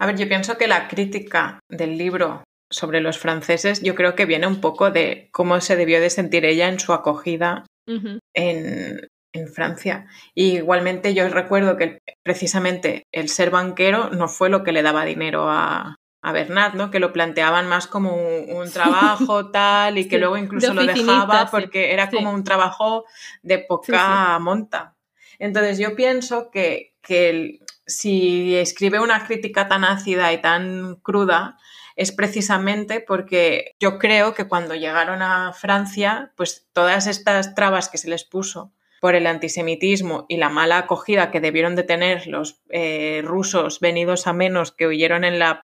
[0.00, 4.26] A ver, yo pienso que la crítica del libro sobre los franceses yo creo que
[4.26, 9.48] viene un poco de cómo se debió de sentir ella en su acogida en, en
[9.48, 10.08] Francia.
[10.34, 15.04] Y igualmente yo recuerdo que precisamente el ser banquero no fue lo que le daba
[15.04, 15.94] dinero a,
[16.26, 16.90] a Bernard, ¿no?
[16.90, 20.72] Que lo planteaban más como un, un trabajo tal y que Sí, luego de incluso
[20.74, 22.16] lo dejaba sí, porque era sí.
[22.16, 23.04] como un trabajo
[23.42, 24.94] de poca monta.
[25.38, 31.58] Entonces yo pienso que, que el- si escribe una crítica tan ácida y tan cruda
[31.96, 37.98] es precisamente porque yo creo que cuando llegaron a Francia, pues todas estas trabas que
[37.98, 38.72] se les puso
[39.02, 44.26] por el antisemitismo y la mala acogida que debieron de tener los eh, rusos venidos
[44.26, 45.60] a menos que huyeron en la,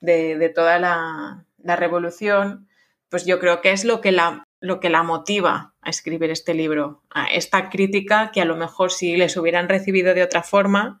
[0.00, 2.68] de, toda la, la revolución,
[3.08, 6.54] pues yo creo que es lo que la, lo que la motiva a escribir este
[6.54, 11.00] libro, a esta crítica que a lo mejor si les hubieran recibido de otra forma,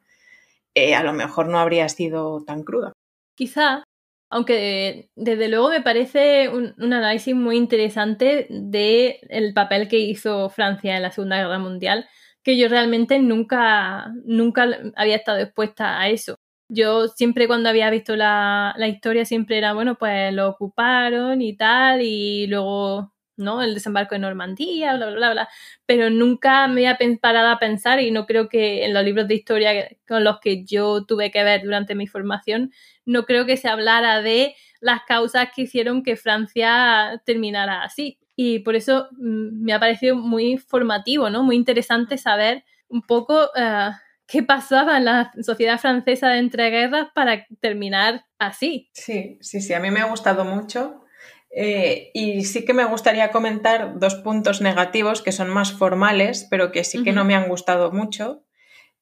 [0.74, 2.92] eh, a lo mejor no habría sido tan cruda.
[3.36, 3.84] Quizá
[4.32, 10.96] Aunque desde luego me parece un, análisis muy interesante del el papel que hizo Francia
[10.96, 12.08] en la Segunda Guerra Mundial,
[12.44, 16.36] que yo realmente nunca, nunca había estado expuesta a eso.
[16.70, 21.56] Yo siempre cuando había visto la, la historia siempre era, bueno, pues lo ocuparon y
[21.56, 23.62] tal, y luego ¿no?
[23.62, 25.48] El desembarco de Normandía, bla, bla, bla, bla.
[25.86, 29.34] Pero nunca me había parado a pensar y no creo que en los libros de
[29.34, 32.70] historia con los que yo tuve que ver durante mi formación,
[33.04, 38.18] no creo que se hablara de las causas que hicieron que Francia terminara así.
[38.36, 41.42] Y por eso mm, me ha parecido muy formativo, ¿no?
[41.42, 43.90] Muy interesante saber un poco uh,
[44.30, 48.88] qué pasaba en la sociedad francesa de entreguerras para terminar así.
[48.94, 51.04] Sí, sí, sí, a mí me ha gustado mucho
[51.50, 56.70] eh, y sí que me gustaría comentar dos puntos negativos que son más formales, pero
[56.70, 58.44] que sí que no me han gustado mucho.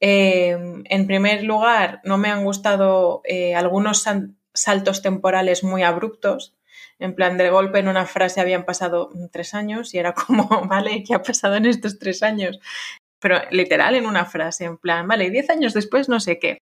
[0.00, 4.04] Eh, en primer lugar, no me han gustado eh, algunos
[4.54, 6.56] saltos temporales muy abruptos.
[6.98, 11.04] En plan, de golpe en una frase habían pasado tres años y era como, vale,
[11.06, 12.58] ¿qué ha pasado en estos tres años?
[13.20, 16.58] Pero literal en una frase, en plan, vale, diez años después no sé qué.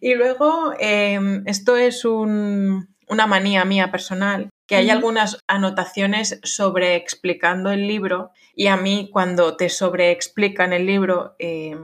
[0.00, 7.88] Y luego, esto es una manía mía personal, que hay algunas anotaciones sobre explicando el
[7.88, 11.76] libro y a mí cuando te sobreexplican el libro eh,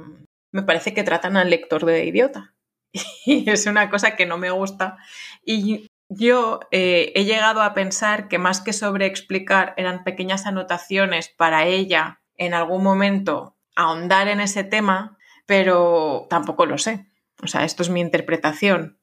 [0.53, 2.55] me parece que tratan al lector de idiota.
[3.27, 4.99] Y es una cosa que no me gusta.
[5.45, 11.67] Y yo eh, he llegado a pensar que más que sobreexplicar eran pequeñas anotaciones para
[11.67, 15.17] ella en algún momento ahondar en ese tema,
[15.47, 17.07] pero tampoco lo sé.
[17.43, 18.99] O sea, esto es mi interpretación.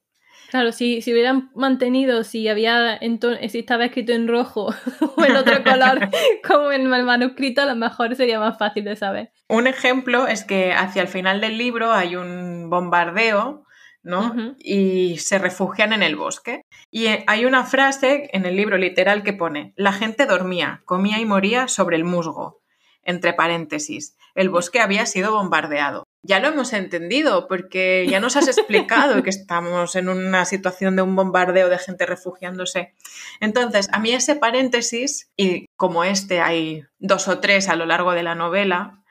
[0.50, 4.72] Claro, si, si hubieran mantenido, si había si estaba escrito en rojo
[5.16, 6.08] o en otro color
[6.46, 9.32] como en el manuscrito, a lo mejor sería más fácil de saber.
[9.48, 13.64] Un ejemplo es que hacia el final del libro hay un bombardeo,
[14.04, 14.54] ¿no?
[14.58, 16.62] Y se refugian en el bosque.
[16.90, 21.24] Y hay una frase en el libro literal que pone, la gente dormía, comía y
[21.24, 22.60] moría sobre el musgo,
[23.02, 24.16] entre paréntesis.
[24.34, 29.30] El bosque había sido bombardeado ya lo hemos entendido, porque ya nos has explicado que
[29.30, 32.94] estamos en una situación de un bombardeo de gente refugiándose.
[33.40, 38.12] Entonces, a mí ese paréntesis, y como este hay dos o tres a lo largo
[38.12, 39.02] de la novela,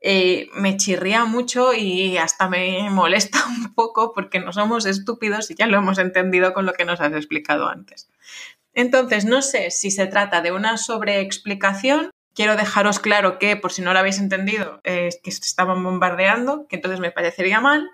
[0.00, 5.54] eh, me chirría mucho y hasta me molesta un poco porque no somos estúpidos y
[5.54, 8.10] ya lo hemos entendido con lo que nos has explicado antes.
[8.72, 13.82] Entonces, no sé si se trata de una sobreexplicación quiero dejaros claro que, por si
[13.82, 17.90] no lo habéis entendido, es que se estaban bombardeando, que entonces me parecería mal,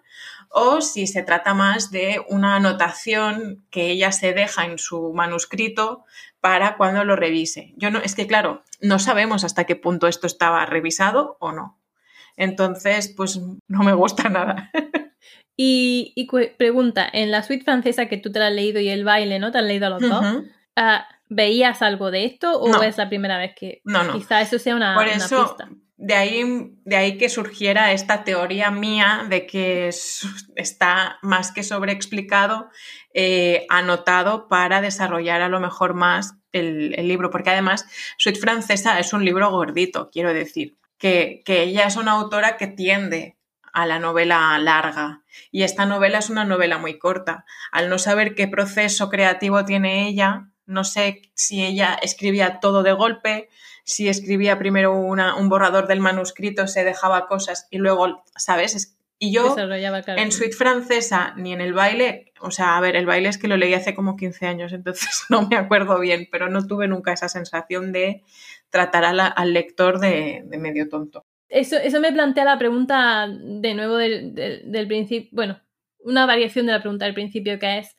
[0.50, 6.04] o si se trata más de una anotación que ella se deja en su manuscrito
[6.40, 7.74] para cuando lo revise.
[7.76, 11.78] Yo no, es que claro, no sabemos hasta qué punto esto estaba revisado o no.
[12.36, 14.70] Entonces, pues no me gusta nada.
[15.56, 19.40] y, pregunta, en la suite francesa que tú te la has leído y el baile,
[19.40, 19.50] ¿no?
[19.50, 20.24] ¿Te has leído los dos?
[21.28, 24.12] ¿Veías algo de esto o es la primera vez que no, no.
[24.14, 25.56] quizá eso sea una, Por eso,
[25.96, 29.90] De ahí, de ahí que surgiera esta teoría mía de que
[30.56, 32.70] está más que sobreexplicado,
[33.12, 39.12] eh, anotado para desarrollar a lo mejor más el, libro, porque además Suite Francesa es
[39.12, 43.38] un libro gordito, quiero decir, que, que ella es una autora que tiende
[43.72, 45.22] a la novela larga.
[45.50, 47.44] Y esta novela es una novela muy corta.
[47.70, 52.92] Al no saber qué proceso creativo tiene ella, no sé si ella escribía todo de
[52.92, 53.48] golpe,
[53.84, 58.98] si escribía primero un borrador del manuscrito, se dejaba cosas y luego, ¿sabes?
[59.18, 63.30] Y yo en suite francesa ni en el baile, o sea, a ver, el baile
[63.30, 66.66] es que lo leí hace como 15 años, entonces no me acuerdo bien, pero no
[66.66, 68.22] tuve nunca esa sensación de
[68.70, 71.24] tratar al lector de, medio tonto.
[71.48, 75.60] Eso, eso me plantea la pregunta de nuevo del, del principio, bueno,
[76.00, 77.96] una variación de la pregunta del principio que es,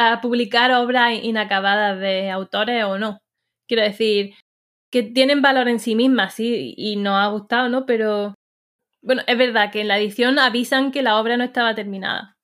[0.00, 3.18] a publicar obras inacabadas de autores o no.
[3.68, 4.34] Quiero decir,
[4.90, 7.84] que tienen valor en sí mismas, sí, y nos ha gustado, ¿no?
[7.84, 8.34] Pero,
[9.02, 12.38] bueno, es verdad que en la edición avisan que la obra no estaba terminada.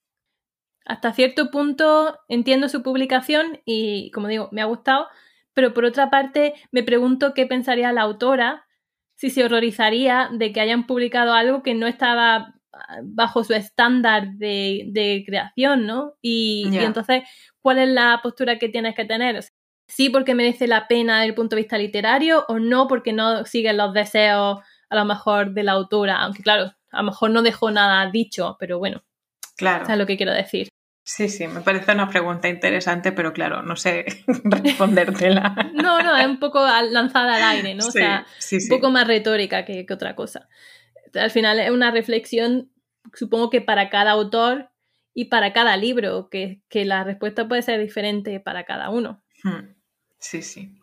[0.84, 5.08] Hasta cierto punto entiendo su publicación y, como digo, me ha gustado,
[5.54, 8.66] pero por otra parte me pregunto qué pensaría la autora
[9.14, 12.55] si se horrorizaría de que hayan publicado algo que no estaba
[13.02, 16.14] bajo su estándar de, creación, ¿no?
[16.20, 17.22] Y, entonces,
[17.60, 19.44] ¿cuál es la postura que tienes que tener?
[19.88, 23.44] sí porque merece la pena desde el punto de vista literario o no porque no
[23.44, 27.42] siguen los deseos a lo mejor de la autora, aunque claro, a lo mejor no
[27.42, 29.02] dejó nada dicho, pero bueno,
[29.56, 29.84] claro.
[29.88, 30.68] es lo que quiero decir.
[31.04, 34.04] Sí, sí, me parece una pregunta interesante, pero claro, no sé
[34.44, 35.70] respondértela.
[35.74, 37.86] no, no, es un poco lanzada al aire, ¿no?
[37.86, 40.48] o sea, un poco más retórica que, que otra cosa
[41.16, 42.72] al final es una reflexión,
[43.12, 44.70] supongo que para cada autor
[45.14, 49.22] y para cada libro, que, la respuesta puede ser diferente para cada uno.
[49.42, 49.74] Hmm.
[50.18, 50.78] Sí, sí.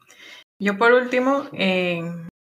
[0.59, 2.01] Yo por último eh,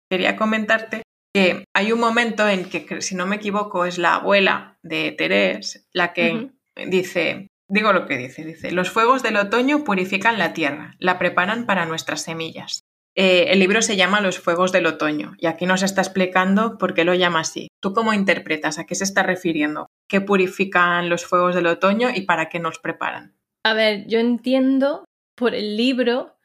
[0.09, 1.03] quería comentarte
[1.33, 5.87] que hay un momento en que, si no me equivoco, es la abuela de Terés
[5.93, 10.95] la que dice, digo lo que dice, dice, los fuegos del otoño purifican la tierra,
[10.99, 12.83] la preparan para nuestras semillas.
[13.15, 16.93] Eh, el libro se llama Los Fuegos del Otoño y aquí nos está explicando por
[16.93, 17.67] qué lo llama así.
[17.81, 18.77] ¿Tú cómo interpretas?
[18.77, 19.87] ¿A qué se está refiriendo?
[20.07, 23.35] ¿Qué purifican los fuegos del otoño y para qué nos preparan?
[23.63, 25.03] A ver, yo entiendo
[25.35, 26.35] por el libro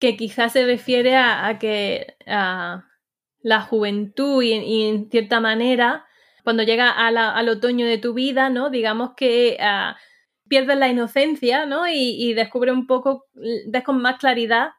[0.00, 6.04] que quizás se refiere a, que la juventud y, en cierta manera,
[6.42, 8.70] cuando llega al otoño de tu vida, ¿no?
[8.70, 9.94] Digamos que uh,
[10.48, 11.86] pierdes la inocencia, ¿no?
[11.86, 14.70] Y, y descubre un poco, ves con más claridad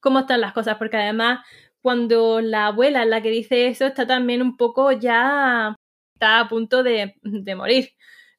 [0.00, 1.40] cómo están las cosas, porque además
[1.86, 5.76] cuando la abuela la que dice eso, está también un poco ya,
[6.14, 7.14] está a punto de,
[7.56, 7.90] morir.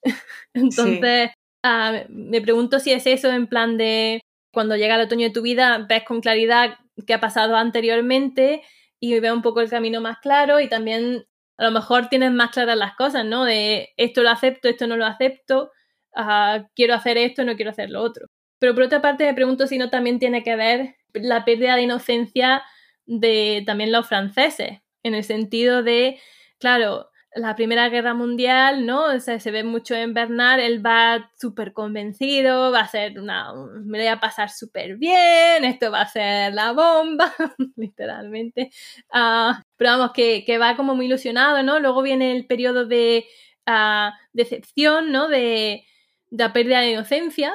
[0.53, 1.31] Entonces,
[1.63, 4.19] ah, me pregunto si es eso en plan de
[4.51, 8.63] cuando llega el otoño de tu vida, ves con claridad qué ha pasado anteriormente
[8.99, 11.25] y ves un poco el camino más claro y también
[11.57, 13.45] a lo mejor tienes más claras las cosas, ¿no?
[13.45, 15.71] De esto lo acepto, esto no lo acepto,
[16.13, 18.27] ah, quiero hacer esto, no quiero hacer lo otro.
[18.59, 21.83] Pero por otra parte me pregunto si no también tiene que ver la pérdida de
[21.83, 22.61] inocencia
[23.07, 26.19] de también los franceses, en el sentido de,
[26.59, 29.05] claro, la Primera Guerra Mundial, ¿no?
[29.05, 33.53] O sea, se ve mucho en Bernard, él va súper convencido, va a ser una,
[33.83, 37.33] me voy a pasar súper bien, esto va a ser la bomba,
[37.75, 38.71] literalmente.
[39.13, 41.79] Uh, pero vamos, que, que, va como muy ilusionado, ¿no?
[41.79, 43.25] Luego viene el periodo de
[43.67, 45.27] uh, decepción, ¿no?
[45.27, 45.85] De,
[46.29, 47.53] de la pérdida de inocencia,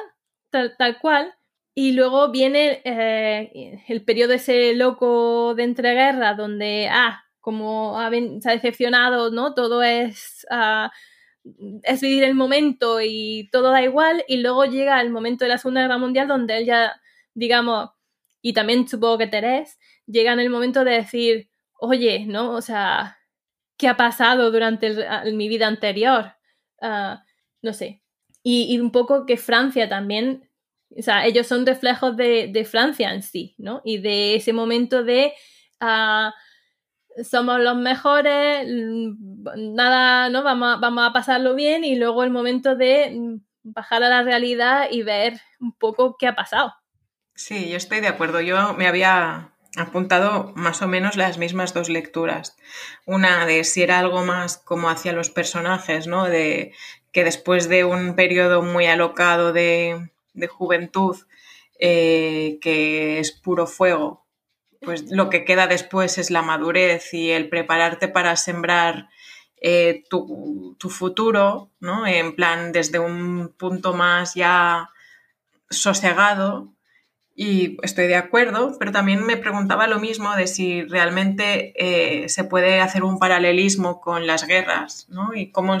[0.49, 1.33] tal, tal cual.
[1.75, 7.97] Y luego viene eh, el periodo ese loco de entreguerra donde, ah, como
[8.41, 9.55] se ha decepcionado, ¿no?
[9.55, 10.91] Todo es, ah,
[11.83, 14.23] es vivir el momento y todo da igual.
[14.27, 17.01] Y luego llega el momento de la Segunda Guerra Mundial donde él ya,
[17.33, 17.89] digamos,
[18.41, 21.49] y también supongo que Terés, llega en el momento de decir,
[21.79, 22.51] oye, ¿no?
[22.51, 23.17] O sea,
[23.77, 24.93] ¿qué ha pasado durante
[25.33, 26.33] mi vida anterior?
[26.81, 27.23] Ah,
[27.61, 28.01] no sé.
[28.43, 30.49] y un poco que Francia también
[30.97, 33.81] o sea, ellos son reflejos de, Francia en sí, ¿no?
[33.83, 35.33] Y de ese momento de
[35.79, 36.33] ah,
[37.23, 40.43] somos los mejores, mm, nada, ¿no?
[40.43, 44.87] Vamos vamos a pasarlo bien y luego el momento de mm, bajar a la realidad
[44.91, 46.73] y ver un poco qué ha pasado.
[47.35, 48.41] Sí, yo estoy de acuerdo.
[48.41, 52.55] Yo me había apuntado más o menos las mismas dos lecturas.
[53.05, 56.25] Una de si era algo más como hacia los personajes, ¿no?
[56.25, 56.73] De
[57.11, 61.17] que después de un periodo muy alocado de, de juventud
[61.79, 64.25] eh, que es puro fuego,
[64.81, 69.09] pues lo que queda después es la madurez y el prepararte para sembrar
[69.61, 72.05] eh, tu, futuro, ¿no?
[72.05, 74.89] En plan, desde un punto más ya
[75.69, 76.73] sosegado.
[77.35, 82.43] Y estoy de acuerdo, pero también me preguntaba lo mismo de si realmente eh, se
[82.43, 85.33] puede hacer un paralelismo con las guerras, ¿no?
[85.33, 85.79] Y cómo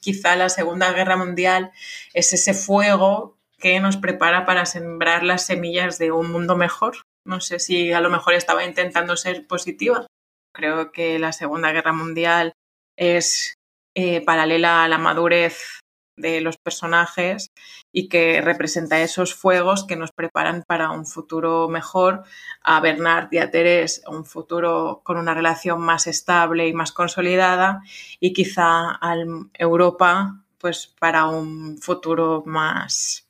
[0.00, 1.70] quizá la Segunda Guerra Mundial
[2.14, 7.02] es ese fuego que nos prepara para sembrar las semillas de un mundo mejor.
[7.24, 10.06] No sé si a lo mejor estaba intentando ser positiva.
[10.54, 12.52] Creo que la Segunda Guerra Mundial
[12.96, 13.54] es
[13.94, 15.80] eh, paralela a la madurez
[16.16, 17.50] de los personajes
[17.92, 22.24] y que representa esos fuegos que nos preparan para un futuro mejor,
[22.62, 27.82] a Bernard y a Terés un futuro con una relación más estable y más consolidada
[28.18, 29.14] y quizá a
[29.54, 33.27] Europa pues para un futuro más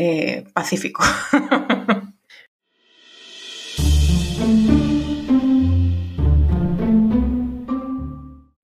[0.00, 1.04] eh, pacífico.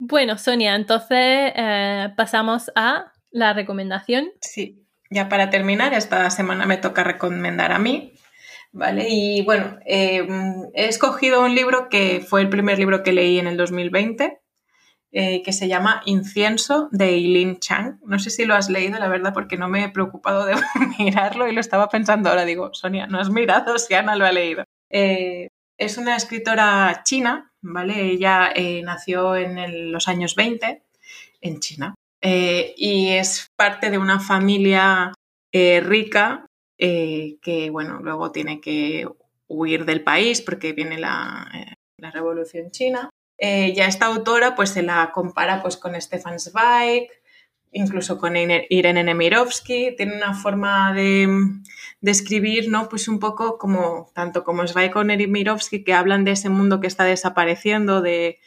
[0.08, 4.30] Bueno, Sonia, entonces eh, pasamos a la recomendación.
[4.40, 8.14] Sí, ya para terminar, esta semana me toca recomendar a mí,
[8.72, 9.08] ¿vale?
[9.10, 10.26] Y bueno, eh,
[10.74, 14.40] he escogido un libro que fue el primer libro que leí en el 2020,
[15.18, 17.98] eh, que se llama Incienso de Eileen Chang.
[18.04, 20.56] No sé si lo has leído, la verdad, porque no me he preocupado de
[20.98, 22.44] mirarlo y lo estaba pensando ahora.
[22.44, 24.64] Digo, Sonia, no has mirado si Ana lo ha leído.
[24.90, 25.48] Eh,
[25.78, 28.10] es una escritora china, ¿vale?
[28.10, 30.82] Ella eh, nació en los años 20
[31.40, 35.14] en China y es parte de una familia
[35.50, 36.44] rica
[36.76, 39.08] que, bueno, luego tiene que
[39.48, 41.50] huir del país porque viene la,
[41.96, 43.08] la revolución china
[43.38, 47.08] eh, ya esta autora pues se la compara pues con Stefan Zweig,
[47.72, 51.28] incluso con Irene Nemirovsky, tiene una forma de,
[52.02, 52.88] escribir, ¿no?
[52.88, 56.86] Pues un poco como, tanto como Zweig como Nemirovsky, que hablan de ese mundo que
[56.86, 58.38] está desapareciendo, de,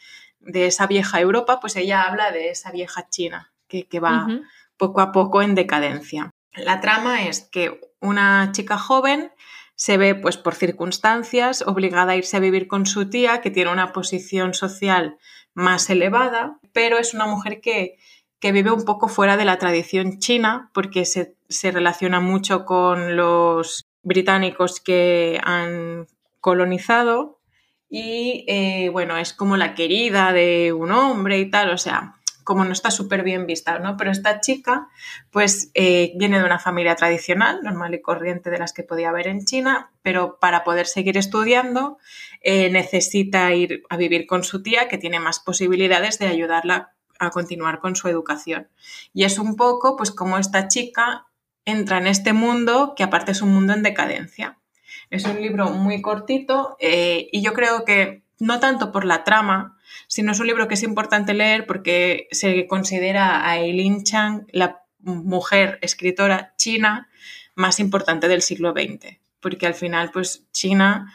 [0.52, 4.26] esa vieja Europa, pues ella habla de esa vieja China, que, va
[4.76, 6.30] poco a poco en decadencia.
[6.54, 9.30] La trama es que una chica joven
[9.80, 13.72] se ve, pues por circunstancias, obligada a irse a vivir con su tía, que tiene
[13.72, 15.16] una posición social
[15.54, 17.96] más elevada, pero es una mujer que,
[18.42, 21.34] vive un poco fuera de la tradición china, porque se,
[21.72, 26.08] relaciona mucho con los británicos que han
[26.40, 27.40] colonizado
[27.88, 32.19] y eh, bueno, es como la querida de un hombre y tal, o sea,
[32.50, 33.96] como no está súper bien vista, ¿no?
[33.96, 34.88] Pero esta chica,
[35.30, 39.28] pues, eh, viene de una familia tradicional, normal y corriente de las que podía haber
[39.28, 41.98] en China, pero para poder seguir estudiando
[42.40, 47.30] eh, necesita ir a vivir con su tía, que tiene más posibilidades de ayudarla a
[47.30, 48.66] continuar con su educación.
[49.14, 51.28] Y es un poco, pues, como esta chica
[51.64, 54.58] entra en este mundo, que aparte es un mundo en decadencia.
[55.08, 59.78] Es un libro muy cortito eh, y yo creo que no tanto por la trama,
[60.06, 64.82] sino es un libro que es importante leer porque se considera a Eileen Chang la
[64.98, 67.08] mujer escritora china
[67.54, 71.12] más importante del siglo XX, porque al final, pues China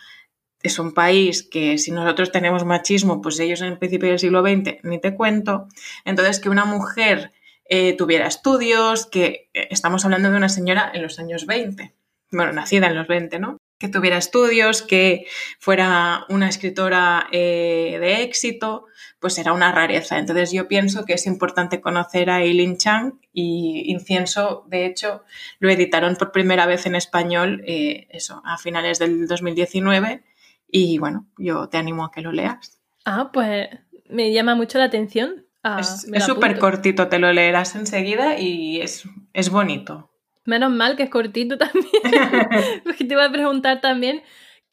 [0.61, 4.41] es un país que si nosotros tenemos machismo, pues ellos en el principio del siglo
[4.41, 5.67] XX ni te cuento.
[6.05, 7.31] Entonces, que una mujer
[7.65, 11.93] eh, tuviera estudios, que eh, estamos hablando de una señora en los años 20,
[12.31, 13.57] bueno, nacida en los 20, ¿no?
[13.77, 15.25] Que tuviera estudios, que
[15.59, 18.85] fuera una escritora eh, de éxito,
[19.19, 20.17] pues era una rareza.
[20.17, 25.23] Entonces yo pienso que es importante conocer a Eileen Chang y Incienso, de hecho,
[25.59, 30.23] lo editaron por primera vez en español, eh, eso, a finales del 2019
[30.67, 32.81] y bueno, yo te animo a que lo leas.
[33.05, 33.69] Ah, pues
[34.09, 35.45] me llama mucho la atención.
[35.63, 39.03] Ah, es súper cortito, te lo leerás enseguida y es,
[39.33, 40.11] es bonito.
[40.45, 42.81] Menos mal que es cortito también.
[42.83, 44.21] Porque te iba a preguntar también.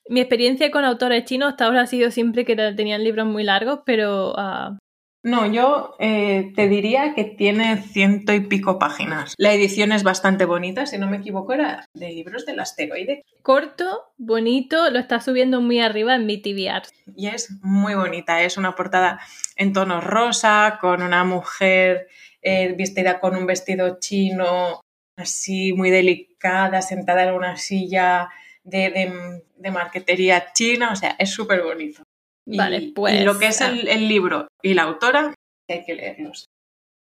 [0.09, 3.81] Mi experiencia con autores chinos hasta ahora ha sido siempre que tenían libros muy largos,
[3.85, 4.35] pero.
[4.37, 4.79] Ah,
[5.25, 9.35] no, yo eh, te diría que tiene ciento y pico páginas.
[9.39, 13.23] La edición es bastante bonita, si no me equivoco, era de libros del asteroide.
[13.43, 16.89] Corto, bonito, lo está subiendo muy arriba en mi TBR.
[17.14, 19.20] Y es muy bonita, es una portada
[19.55, 22.09] en tono rosa, con una mujer
[22.45, 24.81] eh, vestida con un vestido chino
[25.16, 28.30] así muy delicada, sentada en una silla
[28.64, 32.02] de, de, marquetería china, o sea, es súper bonito.
[32.46, 33.20] Vale, pues.
[33.20, 33.70] Y lo que es ah.
[33.70, 35.34] el, libro y la autora,
[35.68, 36.46] hay que leerlos.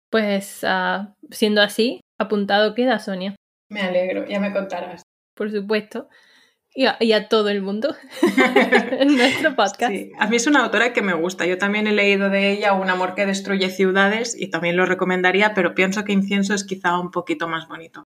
[0.09, 3.36] Pues ah, siendo así, apuntado queda, Sonia.
[3.70, 5.03] Me alegro, ya me contarás.
[5.36, 6.09] Por supuesto.
[6.74, 7.96] Y a, todo el mundo
[8.92, 9.92] en nuestro podcast.
[9.92, 10.12] Sí.
[10.18, 11.46] A mí es una autora que me gusta.
[11.46, 15.54] Yo también he leído de ella Un amor que destruye ciudades y también lo recomendaría,
[15.54, 18.06] pero pienso que Incienso es quizá un poquito más bonito.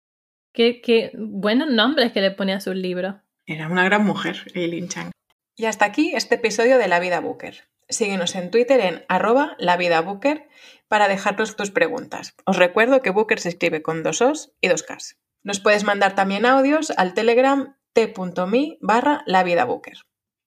[0.52, 3.16] Qué, qué buenos nombres que le pone a sus libros.
[3.46, 5.12] Era una gran mujer, Eileen Chang.
[5.56, 7.66] Y hasta aquí este episodio de La Vida Booker.
[7.88, 10.48] Síguenos en Twitter en arroba la vida Booker
[10.88, 12.36] para dejarnos tus preguntas.
[12.46, 15.18] Os recuerdo que Booker se escribe con dos Os y dos Ks.
[15.44, 19.66] Nos puedes mandar también audios al Telegram t.me barra la vida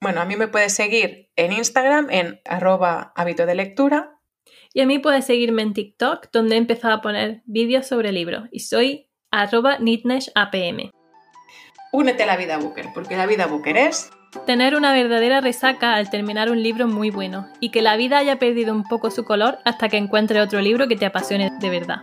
[0.03, 4.21] Bueno, a mí me puedes seguir en Instagram en arroba hábito de lectura.
[4.75, 8.49] Y a mí puedes seguirme en TikTok, donde he empezado a poner vídeos sobre libros.
[8.53, 10.91] Y soy arroba nitneshapm.
[11.91, 14.11] Únete a la vida Booker, porque la vida Booker es...
[14.45, 18.39] Tener una verdadera resaca al terminar un libro muy bueno y que la vida haya
[18.39, 22.03] perdido un poco su color hasta que encuentre otro libro que te apasione de verdad.